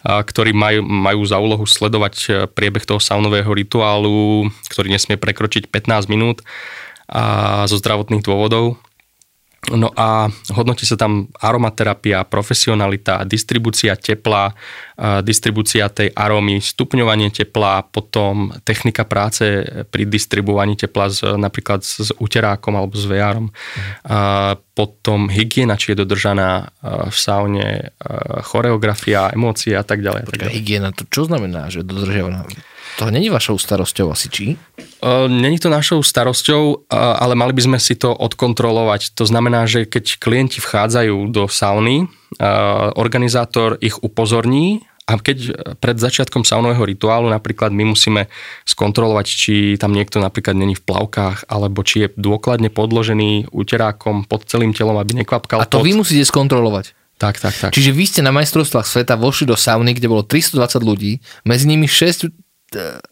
ktorí 0.03 0.55
majú, 0.55 0.83
majú 0.83 1.21
za 1.27 1.39
úlohu 1.39 1.63
sledovať 1.67 2.15
e, 2.15 2.29
priebeh 2.47 2.83
toho 2.87 2.99
saunového 3.03 3.47
rituálu, 3.51 4.47
ktorý 4.71 4.91
nesmie 4.91 5.19
prekročiť 5.19 5.71
15 5.71 6.11
minút 6.11 6.43
a 7.09 7.65
zo 7.65 7.81
zdravotných 7.81 8.21
dôvodov 8.21 8.77
No 9.69 9.93
a 9.93 10.25
hodnotí 10.53 10.85
sa 10.89 10.97
tam 10.97 11.29
aromaterapia, 11.37 12.25
profesionalita, 12.25 13.21
distribúcia 13.23 13.93
tepla, 13.93 14.53
distribúcia 15.21 15.87
tej 15.87 16.09
arómy, 16.11 16.57
stupňovanie 16.57 17.29
tepla, 17.29 17.85
potom 17.85 18.49
technika 18.65 19.05
práce 19.05 19.63
pri 19.89 20.09
distribuovaní 20.09 20.73
tepla 20.73 21.13
z, 21.13 21.37
napríklad 21.37 21.85
s 21.85 22.09
uterákom 22.17 22.73
alebo 22.73 22.97
s 22.97 23.05
VR-om. 23.05 23.47
Mhm. 23.49 23.53
Potom 24.73 25.27
hygiena, 25.27 25.75
či 25.75 25.91
je 25.91 26.01
dodržaná 26.07 26.71
v 27.11 27.17
saune, 27.17 27.91
choreografia, 28.47 29.27
emócie 29.35 29.75
a 29.75 29.83
tak 29.83 29.99
ďalej. 29.99 30.23
Počkaj, 30.31 30.55
hygiena, 30.55 30.95
to 30.95 31.03
čo 31.11 31.27
znamená, 31.27 31.67
že 31.67 31.83
dodržiavaná? 31.83 32.47
To 32.97 33.11
není 33.13 33.29
vašou 33.29 33.61
starosťou 33.61 34.09
asi, 34.11 34.27
či? 34.33 34.45
Není 35.27 35.61
to 35.61 35.69
našou 35.69 36.03
starosťou, 36.03 36.89
ale 36.91 37.37
mali 37.37 37.53
by 37.53 37.61
sme 37.69 37.79
si 37.79 37.95
to 37.95 38.11
odkontrolovať. 38.11 39.13
To 39.15 39.23
znamená, 39.23 39.69
že 39.69 39.85
keď 39.85 40.17
klienti 40.19 40.59
vchádzajú 40.59 41.31
do 41.31 41.47
sauny, 41.47 42.09
organizátor 42.97 43.77
ich 43.79 43.95
upozorní 44.03 44.83
a 45.09 45.17
keď 45.17 45.37
pred 45.81 45.97
začiatkom 45.97 46.45
saunového 46.45 46.85
rituálu 46.85 47.33
napríklad 47.33 47.73
my 47.73 47.97
musíme 47.97 48.29
skontrolovať, 48.69 49.25
či 49.25 49.53
tam 49.81 49.89
niekto 49.89 50.21
napríklad 50.21 50.53
není 50.53 50.77
v 50.77 50.85
plavkách, 50.85 51.49
alebo 51.49 51.81
či 51.81 52.05
je 52.05 52.13
dôkladne 52.13 52.69
podložený 52.69 53.49
úterákom 53.49 54.29
pod 54.29 54.45
celým 54.45 54.69
telom, 54.75 55.01
aby 55.01 55.25
nekvapkal 55.25 55.61
A 55.61 55.65
to 55.65 55.81
pod. 55.81 55.89
vy 55.89 55.97
musíte 55.97 56.21
skontrolovať? 56.29 56.93
Tak, 57.19 57.35
tak, 57.35 57.51
tak. 57.51 57.75
Čiže 57.75 57.91
vy 57.91 58.03
ste 58.07 58.21
na 58.23 58.31
majstrovstvách 58.31 58.87
sveta 58.87 59.19
vošli 59.19 59.43
do 59.49 59.59
sauny, 59.59 59.91
kde 59.91 60.07
bolo 60.07 60.23
320 60.23 60.79
ľudí, 60.79 61.19
medzi 61.43 61.67
nimi 61.67 61.83
6 61.83 62.31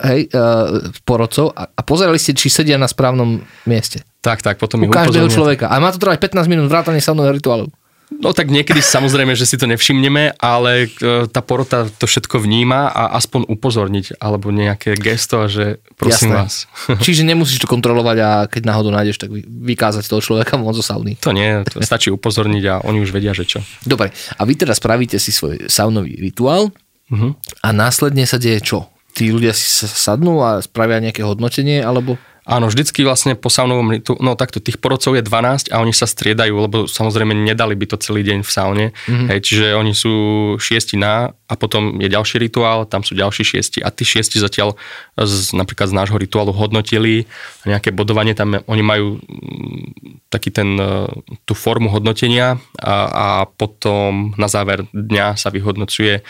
hej, 0.03 0.29
uh, 0.33 0.91
porodcov 1.07 1.53
a, 1.53 1.69
a 1.71 1.81
pozerali 1.81 2.21
ste, 2.21 2.37
či 2.37 2.51
sedia 2.51 2.77
na 2.77 2.89
správnom 2.89 3.41
mieste. 3.65 4.05
Tak, 4.21 4.43
tak, 4.43 4.59
potom 4.59 4.85
U 4.85 4.91
každého 4.91 5.31
človeka. 5.31 5.71
A 5.71 5.79
má 5.79 5.93
to 5.93 6.01
trvať 6.01 6.19
15 6.19 6.51
minút 6.51 6.67
vrátane 6.67 6.99
saunového 6.99 7.37
rituálu. 7.37 7.71
No 8.07 8.31
tak 8.31 8.47
niekedy 8.47 8.79
samozrejme, 8.79 9.35
že 9.35 9.43
si 9.43 9.59
to 9.59 9.67
nevšimneme, 9.67 10.39
ale 10.39 10.87
e, 10.87 11.27
tá 11.27 11.43
porota 11.43 11.91
to 11.91 12.07
všetko 12.07 12.39
vníma 12.39 12.87
a 12.87 13.19
aspoň 13.19 13.51
upozorniť, 13.51 14.15
alebo 14.23 14.47
nejaké 14.47 14.95
gesto, 14.95 15.43
že 15.51 15.83
prosím 15.99 16.31
Jasné. 16.31 16.39
vás. 16.39 16.53
Čiže 17.05 17.27
nemusíš 17.27 17.59
to 17.59 17.67
kontrolovať 17.67 18.17
a 18.23 18.29
keď 18.47 18.63
náhodou 18.63 18.95
nájdeš, 18.95 19.19
tak 19.19 19.29
vykázať 19.43 20.07
toho 20.07 20.23
človeka 20.23 20.55
von 20.55 20.71
zo 20.71 20.79
sauny. 20.79 21.19
To 21.19 21.35
nie, 21.35 21.67
to 21.67 21.83
stačí 21.83 22.07
upozorniť 22.07 22.63
a 22.71 22.73
oni 22.87 23.03
už 23.03 23.11
vedia, 23.11 23.35
že 23.35 23.43
čo. 23.43 23.59
Dobre, 23.83 24.15
a 24.15 24.41
vy 24.47 24.53
teda 24.55 24.71
spravíte 24.71 25.19
si 25.19 25.35
svoj 25.35 25.67
saunový 25.67 26.15
rituál 26.15 26.71
uh-huh. 27.11 27.35
a 27.59 27.67
následne 27.75 28.23
sa 28.23 28.39
deje 28.39 28.63
čo? 28.63 28.87
Tí 29.17 29.33
ľudia 29.33 29.49
si 29.57 29.65
sadnú 29.89 30.45
a 30.45 30.61
spravia 30.61 31.01
nejaké 31.01 31.25
hodnotenie, 31.25 31.81
alebo... 31.81 32.21
Áno, 32.47 32.71
vždycky 32.71 33.03
vlastne 33.03 33.35
po 33.35 33.51
saunovom 33.51 33.91
ritu, 33.91 34.15
no 34.23 34.39
takto, 34.39 34.63
tých 34.63 34.79
porodcov 34.79 35.19
je 35.19 35.25
12 35.25 35.67
a 35.67 35.83
oni 35.83 35.91
sa 35.91 36.07
striedajú, 36.07 36.55
lebo 36.55 36.77
samozrejme 36.87 37.35
nedali 37.35 37.75
by 37.75 37.91
to 37.91 37.99
celý 37.99 38.23
deň 38.23 38.39
v 38.39 38.51
saune, 38.53 38.85
mm-hmm. 38.95 39.27
hej, 39.35 39.39
čiže 39.43 39.67
oni 39.75 39.91
sú 39.91 40.15
šiesti 40.55 40.95
na 40.95 41.35
a 41.35 41.53
potom 41.59 41.99
je 41.99 42.07
ďalší 42.07 42.39
rituál, 42.39 42.87
tam 42.87 43.03
sú 43.03 43.19
ďalší 43.19 43.43
šiesti 43.43 43.79
a 43.83 43.91
tí 43.91 44.07
šiesti 44.07 44.39
zatiaľ 44.39 44.79
z, 45.19 45.59
napríklad 45.59 45.91
z 45.91 45.97
nášho 45.99 46.15
rituálu 46.15 46.55
hodnotili 46.55 47.27
nejaké 47.67 47.91
bodovanie, 47.91 48.31
tam 48.31 48.55
oni 48.63 48.83
majú 48.83 49.19
mm, 49.19 50.31
taký 50.31 50.47
ten, 50.55 50.79
e, 50.79 51.03
tú 51.43 51.51
formu 51.51 51.91
hodnotenia 51.91 52.63
a, 52.79 52.95
a 53.11 53.27
potom 53.43 54.31
na 54.39 54.47
záver 54.47 54.87
dňa 54.95 55.35
sa 55.35 55.51
vyhodnocuje 55.51 56.19
e, 56.19 56.21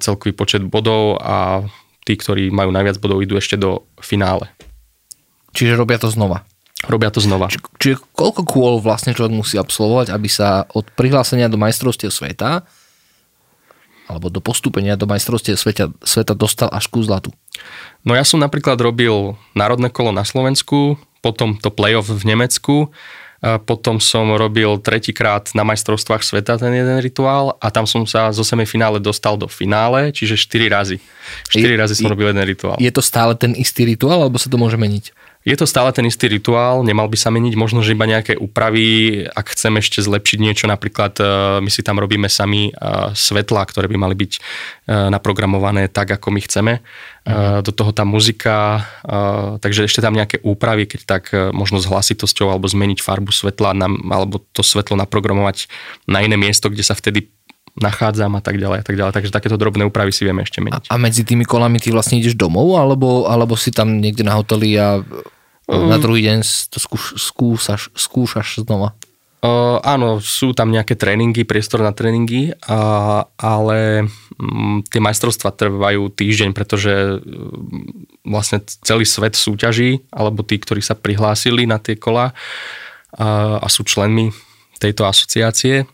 celkový 0.00 0.32
počet 0.32 0.64
bodov 0.64 1.20
a 1.20 1.68
tí, 2.04 2.14
ktorí 2.14 2.52
majú 2.52 2.70
najviac 2.70 3.00
bodov, 3.00 3.24
idú 3.24 3.40
ešte 3.40 3.56
do 3.56 3.88
finále. 3.98 4.52
Čiže 5.56 5.80
robia 5.80 5.96
to 5.96 6.12
znova. 6.12 6.44
Robia 6.84 7.08
to 7.08 7.24
znova. 7.24 7.48
Či, 7.48 7.58
čiže 7.80 7.96
koľko 8.12 8.42
kôl 8.44 8.74
vlastne 8.78 9.16
človek 9.16 9.32
musí 9.32 9.56
absolvovať, 9.56 10.12
aby 10.12 10.28
sa 10.28 10.68
od 10.76 10.84
prihlásenia 10.92 11.48
do 11.48 11.56
majstrovstiev 11.56 12.12
sveta 12.12 12.64
alebo 14.04 14.28
do 14.28 14.36
postúpenia 14.44 15.00
do 15.00 15.08
majstrovstiev 15.08 15.56
sveta, 15.56 15.88
sveta 16.04 16.36
dostal 16.36 16.68
až 16.68 16.92
ku 16.92 17.00
zlatu? 17.00 17.32
No 18.04 18.12
ja 18.12 18.20
som 18.20 18.36
napríklad 18.36 18.76
robil 18.76 19.40
národné 19.56 19.88
kolo 19.88 20.12
na 20.12 20.28
Slovensku, 20.28 21.00
potom 21.24 21.56
to 21.56 21.72
playoff 21.72 22.12
v 22.12 22.20
Nemecku, 22.28 22.92
potom 23.68 24.00
som 24.00 24.24
robil 24.40 24.80
tretíkrát 24.80 25.52
na 25.52 25.68
majstrovstvách 25.68 26.24
sveta 26.24 26.56
ten 26.56 26.72
jeden 26.72 26.96
rituál 27.04 27.60
a 27.60 27.68
tam 27.68 27.84
som 27.84 28.08
sa 28.08 28.32
zo 28.32 28.40
semifinále 28.40 28.96
dostal 29.04 29.36
do 29.36 29.44
finále, 29.44 30.16
čiže 30.16 30.40
4 30.40 30.72
razy. 30.72 30.96
4 31.52 31.60
je, 31.60 31.76
razy 31.76 31.94
som 32.00 32.08
robil 32.08 32.32
jeden 32.32 32.44
rituál. 32.44 32.80
Je 32.80 32.88
to 32.88 33.04
stále 33.04 33.36
ten 33.36 33.52
istý 33.52 33.84
rituál, 33.84 34.24
alebo 34.24 34.40
sa 34.40 34.48
to 34.48 34.56
môže 34.56 34.80
meniť? 34.80 35.12
Je 35.44 35.52
to 35.60 35.68
stále 35.68 35.92
ten 35.92 36.08
istý 36.08 36.32
rituál, 36.32 36.80
nemal 36.80 37.04
by 37.04 37.20
sa 37.20 37.28
meniť, 37.28 37.52
možno, 37.52 37.84
že 37.84 37.92
iba 37.92 38.08
nejaké 38.08 38.40
úpravy, 38.40 39.20
ak 39.28 39.52
chcem 39.52 39.76
ešte 39.76 40.00
zlepšiť 40.00 40.38
niečo, 40.40 40.64
napríklad 40.64 41.20
e, 41.20 41.24
my 41.60 41.68
si 41.68 41.84
tam 41.84 42.00
robíme 42.00 42.32
sami 42.32 42.72
e, 42.72 42.80
svetla, 43.12 43.68
ktoré 43.68 43.84
by 43.92 43.96
mali 44.00 44.16
byť 44.16 44.32
e, 44.32 44.40
naprogramované 45.12 45.92
tak, 45.92 46.16
ako 46.16 46.32
my 46.32 46.40
chceme. 46.40 46.72
Uh-huh. 47.24 47.64
Do 47.64 47.72
toho 47.72 47.88
tá 47.96 48.04
muzika, 48.04 48.84
takže 49.56 49.88
ešte 49.88 50.04
tam 50.04 50.12
nejaké 50.12 50.44
úpravy, 50.44 50.84
keď 50.84 51.00
tak 51.08 51.32
možno 51.56 51.80
s 51.80 51.88
hlasitosťou 51.88 52.52
alebo 52.52 52.68
zmeniť 52.68 53.00
farbu 53.00 53.32
svetla 53.32 53.72
alebo 54.12 54.44
to 54.52 54.60
svetlo 54.60 54.92
naprogramovať 55.00 55.64
na 56.04 56.20
iné 56.20 56.36
miesto, 56.36 56.68
kde 56.68 56.84
sa 56.84 56.92
vtedy 56.92 57.32
nachádzam 57.80 58.28
a 58.36 58.42
tak 58.44 58.60
ďalej 58.60 58.78
a 58.80 58.84
tak 58.84 58.96
ďalej. 59.00 59.12
Takže 59.16 59.32
takéto 59.32 59.56
drobné 59.56 59.88
úpravy 59.88 60.12
si 60.12 60.28
vieme 60.28 60.44
ešte 60.44 60.60
meniť. 60.60 60.92
A, 60.92 60.94
a 60.94 61.00
medzi 61.00 61.24
tými 61.24 61.48
kolami 61.48 61.80
ty 61.80 61.90
vlastne 61.90 62.20
ideš 62.20 62.36
domov 62.36 62.76
alebo, 62.76 63.24
alebo 63.24 63.56
si 63.56 63.72
tam 63.72 64.04
niekde 64.04 64.22
na 64.22 64.36
hoteli 64.36 64.76
a 64.76 65.00
uh, 65.68 65.86
na 65.88 65.96
druhý 65.96 66.26
deň 66.26 66.44
to 66.70 66.78
skúš, 66.80 67.16
skúšaš, 67.16 67.92
skúšaš 67.94 68.64
znova? 68.64 68.96
Uh, 69.44 69.76
áno, 69.84 70.24
sú 70.24 70.56
tam 70.56 70.72
nejaké 70.72 70.96
tréningy, 70.96 71.44
priestor 71.44 71.84
na 71.84 71.92
tréningy, 71.92 72.56
uh, 72.64 73.28
ale 73.36 74.08
um, 74.40 74.80
tie 74.88 75.04
majstrovstvá 75.04 75.52
trvajú 75.52 76.08
týždeň, 76.08 76.56
pretože 76.56 77.20
um, 77.20 77.92
vlastne 78.24 78.64
celý 78.64 79.04
svet 79.04 79.36
súťaží, 79.36 80.00
alebo 80.08 80.40
tí, 80.40 80.56
ktorí 80.56 80.80
sa 80.80 80.96
prihlásili 80.96 81.68
na 81.68 81.76
tie 81.76 81.92
kola 81.92 82.32
uh, 82.32 83.60
a 83.60 83.68
sú 83.68 83.84
členmi 83.84 84.32
tejto 84.80 85.04
asociácie, 85.04 85.84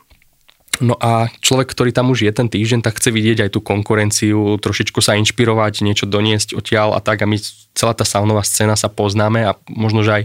No 0.81 0.97
a 0.97 1.29
človek, 1.45 1.71
ktorý 1.77 1.93
tam 1.93 2.09
už 2.09 2.25
je 2.25 2.33
ten 2.33 2.49
týždeň, 2.49 2.81
tak 2.81 2.97
chce 2.97 3.12
vidieť 3.12 3.45
aj 3.45 3.51
tú 3.53 3.61
konkurenciu, 3.61 4.57
trošičku 4.57 5.05
sa 5.05 5.16
inšpirovať, 5.21 5.85
niečo 5.85 6.09
doniesť 6.09 6.57
odtiaľ 6.57 6.97
a 6.97 7.01
tak 7.05 7.21
a 7.21 7.29
my 7.29 7.37
celá 7.77 7.93
tá 7.93 8.09
saunová 8.09 8.40
scéna 8.40 8.75
sa 8.81 8.88
poznáme 8.88 9.45
a 9.45 9.53
možno, 9.69 10.01
že 10.01 10.25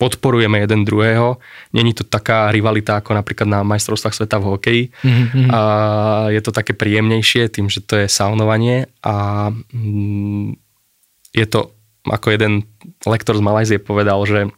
podporujeme 0.00 0.58
jeden 0.58 0.82
druhého. 0.82 1.38
Není 1.70 1.94
to 1.94 2.02
taká 2.02 2.50
rivalita 2.50 2.98
ako 2.98 3.14
napríklad 3.14 3.46
na 3.46 3.60
majstrovstvách 3.62 4.18
sveta 4.18 4.42
v 4.42 4.48
hokeji. 4.50 4.84
Mm-hmm. 4.90 5.46
A 5.54 5.60
je 6.34 6.40
to 6.42 6.50
také 6.50 6.74
príjemnejšie 6.74 7.46
tým, 7.46 7.70
že 7.70 7.86
to 7.86 8.02
je 8.02 8.10
saunovanie 8.10 8.90
a 9.06 9.48
mm, 9.54 10.58
je 11.30 11.46
to, 11.46 11.70
ako 12.02 12.34
jeden 12.34 12.66
lektor 13.06 13.38
z 13.38 13.46
Malajzie 13.46 13.78
povedal, 13.78 14.18
že 14.26 14.50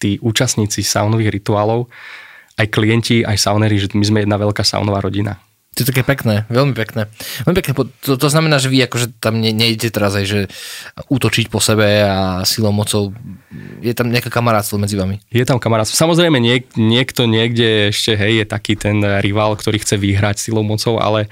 tí 0.00 0.16
účastníci 0.24 0.80
saunových 0.80 1.34
rituálov 1.40 1.92
aj 2.54 2.66
klienti, 2.70 3.26
aj 3.26 3.38
saunery, 3.38 3.76
že 3.78 3.90
my 3.94 4.04
sme 4.04 4.18
jedna 4.22 4.38
veľká 4.38 4.62
saunová 4.62 5.02
rodina. 5.02 5.42
To 5.74 5.82
je 5.82 5.90
také 5.90 6.06
pekné, 6.06 6.46
veľmi 6.54 6.70
pekné. 6.70 7.10
Veľmi 7.42 7.58
pekné. 7.58 7.72
To, 7.74 8.14
to 8.14 8.28
znamená, 8.30 8.62
že 8.62 8.70
vy 8.70 8.86
akože 8.86 9.18
tam 9.18 9.42
ne, 9.42 9.50
nejdete 9.50 9.90
teraz 9.90 10.14
aj, 10.14 10.22
že 10.22 10.40
útočiť 11.10 11.50
po 11.50 11.58
sebe 11.58 12.06
a 12.06 12.46
silou 12.46 12.70
mocou. 12.70 13.10
Je 13.82 13.90
tam 13.90 14.06
nejaké 14.06 14.30
kamarátstvo 14.30 14.78
medzi 14.78 14.94
vami? 14.94 15.18
Je 15.34 15.42
tam 15.42 15.58
kamarátstvo. 15.58 15.98
Samozrejme 15.98 16.38
niek, 16.38 16.70
niekto 16.78 17.26
niekde 17.26 17.90
ešte, 17.90 18.14
hej, 18.14 18.46
je 18.46 18.46
taký 18.46 18.78
ten 18.78 19.02
rival, 19.18 19.58
ktorý 19.58 19.82
chce 19.82 19.98
vyhrať 19.98 20.38
silou 20.38 20.62
mocou, 20.62 21.02
ale 21.02 21.26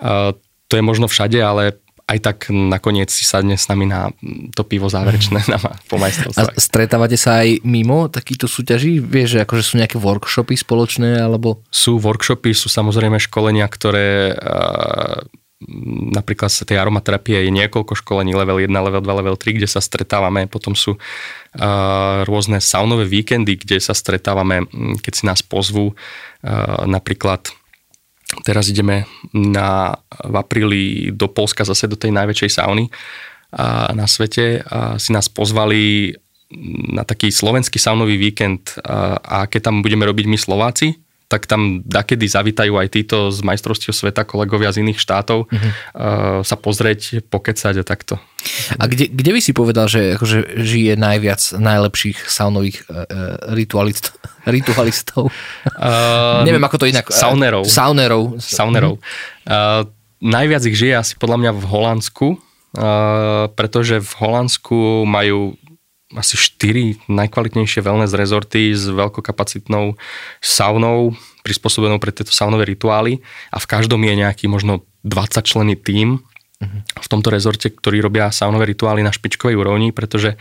uh, 0.00 0.32
to 0.72 0.80
je 0.80 0.88
možno 0.88 1.04
všade, 1.04 1.36
ale 1.36 1.76
aj 2.08 2.18
tak 2.18 2.38
nakoniec 2.50 3.08
si 3.08 3.22
sadne 3.22 3.54
s 3.54 3.70
nami 3.70 3.88
na 3.88 4.10
to 4.52 4.66
pivo 4.66 4.90
záverečné 4.90 5.46
na, 5.52 5.58
po 5.86 5.96
majstrovstvách. 5.96 6.54
A 6.54 6.60
stretávate 6.60 7.16
sa 7.16 7.46
aj 7.46 7.62
mimo 7.62 8.10
takýchto 8.10 8.50
súťaží? 8.50 8.98
Vieš, 8.98 9.38
že 9.38 9.42
akože 9.44 9.62
sú 9.62 9.74
nejaké 9.78 9.96
workshopy 9.96 10.58
spoločné? 10.58 11.22
alebo? 11.22 11.62
Sú 11.70 11.96
workshopy, 12.02 12.52
sú 12.52 12.68
samozrejme 12.68 13.16
školenia, 13.22 13.64
ktoré 13.70 14.34
napríklad 16.12 16.50
sa 16.50 16.66
tej 16.66 16.78
aromaterapie 16.82 17.46
je 17.46 17.50
niekoľko 17.54 17.94
školení, 17.94 18.34
level 18.34 18.58
1, 18.58 18.70
level 18.70 19.02
2, 19.02 19.20
level 19.22 19.36
3, 19.38 19.58
kde 19.58 19.68
sa 19.70 19.78
stretávame, 19.78 20.50
potom 20.50 20.74
sú 20.74 20.98
rôzne 22.26 22.58
saunové 22.58 23.06
víkendy, 23.06 23.60
kde 23.60 23.78
sa 23.78 23.94
stretávame, 23.94 24.66
keď 25.00 25.12
si 25.12 25.24
nás 25.28 25.40
pozvú, 25.44 25.94
napríklad 26.86 27.52
Teraz 28.40 28.72
ideme 28.72 29.04
na, 29.36 29.92
v 30.24 30.34
apríli 30.40 30.82
do 31.12 31.28
Polska 31.28 31.68
zase 31.68 31.84
do 31.84 32.00
tej 32.00 32.16
najväčšej 32.16 32.50
sauny 32.56 32.88
a, 33.52 33.92
na 33.92 34.08
svete. 34.08 34.64
A 34.64 34.96
si 34.96 35.12
nás 35.12 35.28
pozvali 35.28 36.16
na 36.92 37.04
taký 37.04 37.28
slovenský 37.28 37.76
saunový 37.76 38.16
víkend. 38.16 38.80
A, 38.80 39.20
a 39.20 39.38
keď 39.44 39.68
tam 39.68 39.84
budeme 39.84 40.08
robiť 40.08 40.26
my 40.28 40.38
Slováci, 40.40 41.01
tak 41.32 41.48
tam 41.48 41.80
dakedy 41.80 42.28
zavítajú 42.28 42.76
aj 42.76 42.88
títo 42.92 43.32
z 43.32 43.40
majstrovstiev 43.40 43.96
sveta, 43.96 44.28
kolegovia 44.28 44.68
z 44.68 44.84
iných 44.84 45.00
štátov, 45.00 45.48
uh-huh. 45.48 45.56
uh, 45.56 45.72
sa 46.44 46.60
pozrieť, 46.60 47.24
pokecať 47.24 47.80
a 47.80 47.84
takto. 47.88 48.20
A 48.76 48.84
kde, 48.84 49.08
kde 49.08 49.32
by 49.32 49.40
si 49.40 49.56
povedal, 49.56 49.88
že 49.88 50.20
akože 50.20 50.60
žije 50.60 51.00
najviac 51.00 51.40
najlepších 51.56 52.28
saunových 52.28 52.84
uh, 52.92 53.08
ritualist, 53.56 54.12
ritualistov? 54.44 55.32
Uh, 55.64 56.44
Neviem, 56.44 56.60
ako 56.60 56.84
to 56.84 56.86
inak... 56.92 57.08
Saunerov. 57.08 57.64
Saunerov. 57.64 58.36
Saunerov. 58.36 59.00
Uh, 59.48 59.88
najviac 60.20 60.68
ich 60.68 60.76
žije 60.76 61.00
asi 61.00 61.14
podľa 61.16 61.48
mňa 61.48 61.52
v 61.56 61.64
Holandsku, 61.64 62.26
uh, 62.36 63.48
pretože 63.56 64.04
v 64.04 64.12
Holandsku 64.20 65.08
majú 65.08 65.56
asi 66.16 66.36
4 66.36 67.08
najkvalitnejšie 67.08 67.84
wellness 67.84 68.16
rezorty 68.16 68.72
s 68.72 68.88
veľkokapacitnou 68.88 69.96
saunou, 70.40 71.16
prispôsobenou 71.42 71.98
pre 72.00 72.14
tieto 72.14 72.34
saunové 72.34 72.68
rituály. 72.68 73.20
A 73.50 73.58
v 73.58 73.68
každom 73.70 74.02
je 74.02 74.14
nejaký 74.18 74.46
možno 74.48 74.84
20 75.04 75.42
členy 75.42 75.74
tým 75.78 76.22
v 77.02 77.06
tomto 77.10 77.28
rezorte, 77.28 77.70
ktorí 77.70 77.98
robia 77.98 78.30
saunové 78.30 78.70
rituály 78.70 79.02
na 79.02 79.10
špičkovej 79.10 79.58
úrovni, 79.58 79.90
pretože 79.90 80.38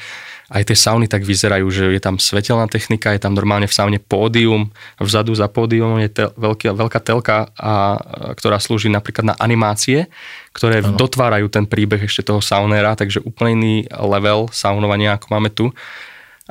aj 0.51 0.67
tie 0.67 0.75
sauny 0.75 1.07
tak 1.07 1.23
vyzerajú, 1.23 1.63
že 1.71 1.83
je 1.95 2.01
tam 2.03 2.19
svetelná 2.19 2.67
technika, 2.67 3.15
je 3.15 3.23
tam 3.23 3.31
normálne 3.31 3.71
v 3.71 3.75
saune 3.75 3.99
pódium, 4.03 4.67
vzadu 4.99 5.31
za 5.31 5.47
pódium 5.47 5.95
je 6.03 6.11
tel, 6.11 6.29
veľká, 6.35 6.75
veľká 6.75 6.99
telka, 6.99 7.47
a, 7.55 7.95
ktorá 8.35 8.59
slúži 8.59 8.91
napríklad 8.91 9.31
na 9.31 9.35
animácie, 9.39 10.11
ktoré 10.51 10.83
ano. 10.83 10.99
dotvárajú 10.99 11.47
ten 11.47 11.63
príbeh 11.63 12.03
ešte 12.03 12.27
toho 12.27 12.43
saunéra, 12.43 12.99
takže 12.99 13.23
úplne 13.23 13.51
iný 13.55 13.75
level 13.95 14.51
saunovania, 14.51 15.15
ako 15.15 15.27
máme 15.31 15.49
tu. 15.55 15.71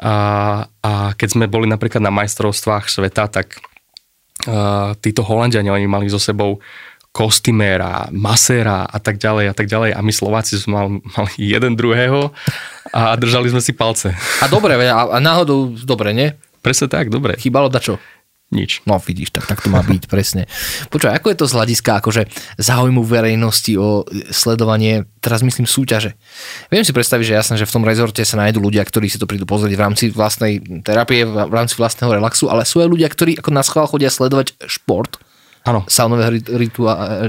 A, 0.00 0.64
a 0.80 1.12
keď 1.12 1.28
sme 1.36 1.44
boli 1.44 1.68
napríklad 1.68 2.00
na 2.00 2.08
majstrovstvách 2.08 2.88
sveta, 2.88 3.28
tak 3.28 3.60
a, 4.48 4.96
títo 4.96 5.20
Holandiania, 5.28 5.76
oni 5.76 5.84
mali 5.84 6.08
so 6.08 6.16
sebou 6.16 6.56
kostyméra, 7.10 8.06
maséra 8.14 8.86
a 8.86 8.98
tak 9.02 9.18
ďalej 9.18 9.50
a 9.50 9.54
tak 9.54 9.66
ďalej. 9.66 9.90
A 9.98 10.00
my 10.00 10.12
Slováci 10.14 10.62
sme 10.62 10.74
mali, 10.78 10.90
mali 11.18 11.32
jeden 11.38 11.74
druhého 11.74 12.30
a 12.94 13.14
držali 13.18 13.50
sme 13.50 13.62
si 13.62 13.74
palce. 13.74 14.14
A 14.42 14.46
dobre, 14.46 14.78
a, 14.86 15.10
a 15.10 15.18
náhodou 15.18 15.74
dobre, 15.82 16.14
nie? 16.14 16.30
Presne 16.62 16.86
tak, 16.86 17.10
dobre. 17.10 17.34
Chýbalo 17.34 17.66
dačo? 17.66 17.98
Nič. 18.50 18.82
No 18.82 18.98
vidíš, 18.98 19.30
tak, 19.30 19.46
tak 19.46 19.62
to 19.62 19.70
má 19.70 19.78
byť, 19.78 20.10
presne. 20.10 20.50
Počúvaj, 20.90 21.22
ako 21.22 21.30
je 21.30 21.38
to 21.38 21.46
z 21.46 21.54
hľadiska 21.54 21.90
akože 22.02 22.22
záujmu 22.58 22.98
verejnosti 23.06 23.78
o 23.78 24.02
sledovanie, 24.34 25.06
teraz 25.22 25.46
myslím 25.46 25.70
súťaže. 25.70 26.18
Viem 26.66 26.82
si 26.82 26.90
predstaviť, 26.90 27.30
že 27.30 27.38
jasné, 27.38 27.54
že 27.62 27.66
v 27.70 27.74
tom 27.78 27.86
rezorte 27.86 28.26
sa 28.26 28.42
nájdú 28.42 28.58
ľudia, 28.58 28.82
ktorí 28.82 29.06
si 29.06 29.22
to 29.22 29.30
prídu 29.30 29.46
pozrieť 29.46 29.78
v 29.78 29.82
rámci 29.86 30.04
vlastnej 30.10 30.58
terapie, 30.82 31.22
v 31.30 31.54
rámci 31.54 31.78
vlastného 31.78 32.10
relaxu, 32.10 32.50
ale 32.50 32.66
sú 32.66 32.82
aj 32.82 32.90
ľudia, 32.90 33.06
ktorí 33.06 33.38
ako 33.38 33.54
na 33.54 33.62
schvál 33.62 33.86
chodia 33.86 34.10
sledovať 34.10 34.58
šport 34.66 35.22
Áno. 35.60 35.84
Saunového 35.84 36.32
ritua, 36.56 37.20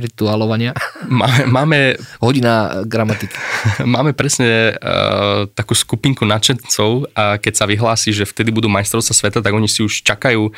rituálovania. 0.00 0.72
Máme, 1.06 1.44
máme, 1.46 1.78
Hodina 2.18 2.82
gramatiky. 2.82 3.36
Máme 3.84 4.16
presne 4.16 4.74
uh, 4.74 5.44
takú 5.52 5.76
skupinku 5.76 6.24
nadšencov 6.24 7.12
a 7.12 7.36
keď 7.36 7.52
sa 7.52 7.68
vyhlási, 7.68 8.10
že 8.16 8.24
vtedy 8.24 8.50
budú 8.50 8.66
majstrovstva 8.66 9.14
sveta, 9.14 9.38
tak 9.44 9.52
oni 9.54 9.68
si 9.68 9.84
už 9.84 10.02
čakajú 10.02 10.50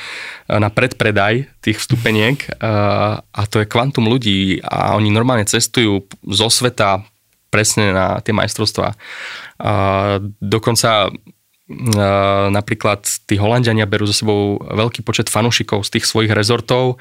na 0.49 0.71
predpredaj 0.73 1.51
tých 1.61 1.83
vstupeniek 1.83 2.39
uh, 2.63 3.21
a 3.21 3.43
to 3.51 3.61
je 3.61 3.69
kvantum 3.69 4.07
ľudí 4.09 4.63
a 4.65 4.97
oni 4.97 5.11
normálne 5.13 5.45
cestujú 5.45 6.07
zo 6.33 6.49
sveta 6.49 7.03
presne 7.51 7.93
na 7.93 8.23
tie 8.25 8.33
majstrovstvá. 8.33 8.95
Uh, 9.59 10.23
dokonca 10.39 11.13
napríklad 12.49 13.05
tí 13.29 13.37
Holandiania 13.37 13.85
berú 13.85 14.09
za 14.09 14.17
sebou 14.17 14.57
veľký 14.57 15.05
počet 15.05 15.29
fanúšikov 15.29 15.85
z 15.85 16.01
tých 16.01 16.09
svojich 16.09 16.33
rezortov. 16.33 16.97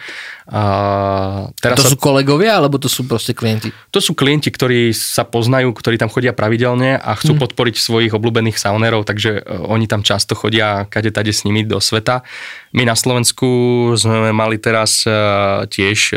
A 0.51 1.47
teraz 1.63 1.79
to 1.79 1.87
sa... 1.87 1.91
sú 1.95 1.97
kolegovia, 1.97 2.59
alebo 2.59 2.75
to 2.75 2.91
sú 2.91 3.07
proste 3.07 3.31
klienti? 3.31 3.71
To 3.95 4.03
sú 4.03 4.11
klienti, 4.11 4.51
ktorí 4.51 4.91
sa 4.91 5.23
poznajú, 5.23 5.71
ktorí 5.71 5.95
tam 5.95 6.11
chodia 6.11 6.35
pravidelne 6.35 6.99
a 6.99 7.15
chcú 7.15 7.39
hmm. 7.39 7.43
podporiť 7.47 7.75
svojich 7.79 8.11
obľúbených 8.11 8.59
saunerov, 8.59 9.07
takže 9.07 9.39
e, 9.39 9.41
oni 9.47 9.87
tam 9.87 10.03
často 10.03 10.35
chodia 10.35 10.83
kade 10.91 11.15
tade 11.15 11.31
s 11.31 11.47
nimi 11.47 11.63
do 11.63 11.79
sveta. 11.79 12.27
My 12.75 12.83
na 12.83 12.99
Slovensku 12.99 13.47
sme 13.95 14.35
mali 14.35 14.59
teraz 14.59 15.07
e, 15.07 15.15
tiež 15.71 15.99
e, 16.11 16.15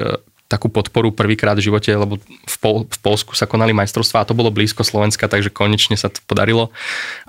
takú 0.50 0.66
podporu 0.66 1.14
prvýkrát 1.14 1.54
v 1.54 1.70
živote, 1.70 1.94
lebo 1.94 2.18
v, 2.18 2.56
Pol- 2.58 2.84
v 2.90 2.98
Polsku 2.98 3.38
sa 3.38 3.46
konali 3.46 3.70
majstrovstvá 3.70 4.26
a 4.26 4.28
to 4.28 4.34
bolo 4.34 4.50
blízko 4.50 4.82
Slovenska, 4.82 5.30
takže 5.30 5.54
konečne 5.54 5.94
sa 5.94 6.10
to 6.10 6.18
podarilo. 6.26 6.74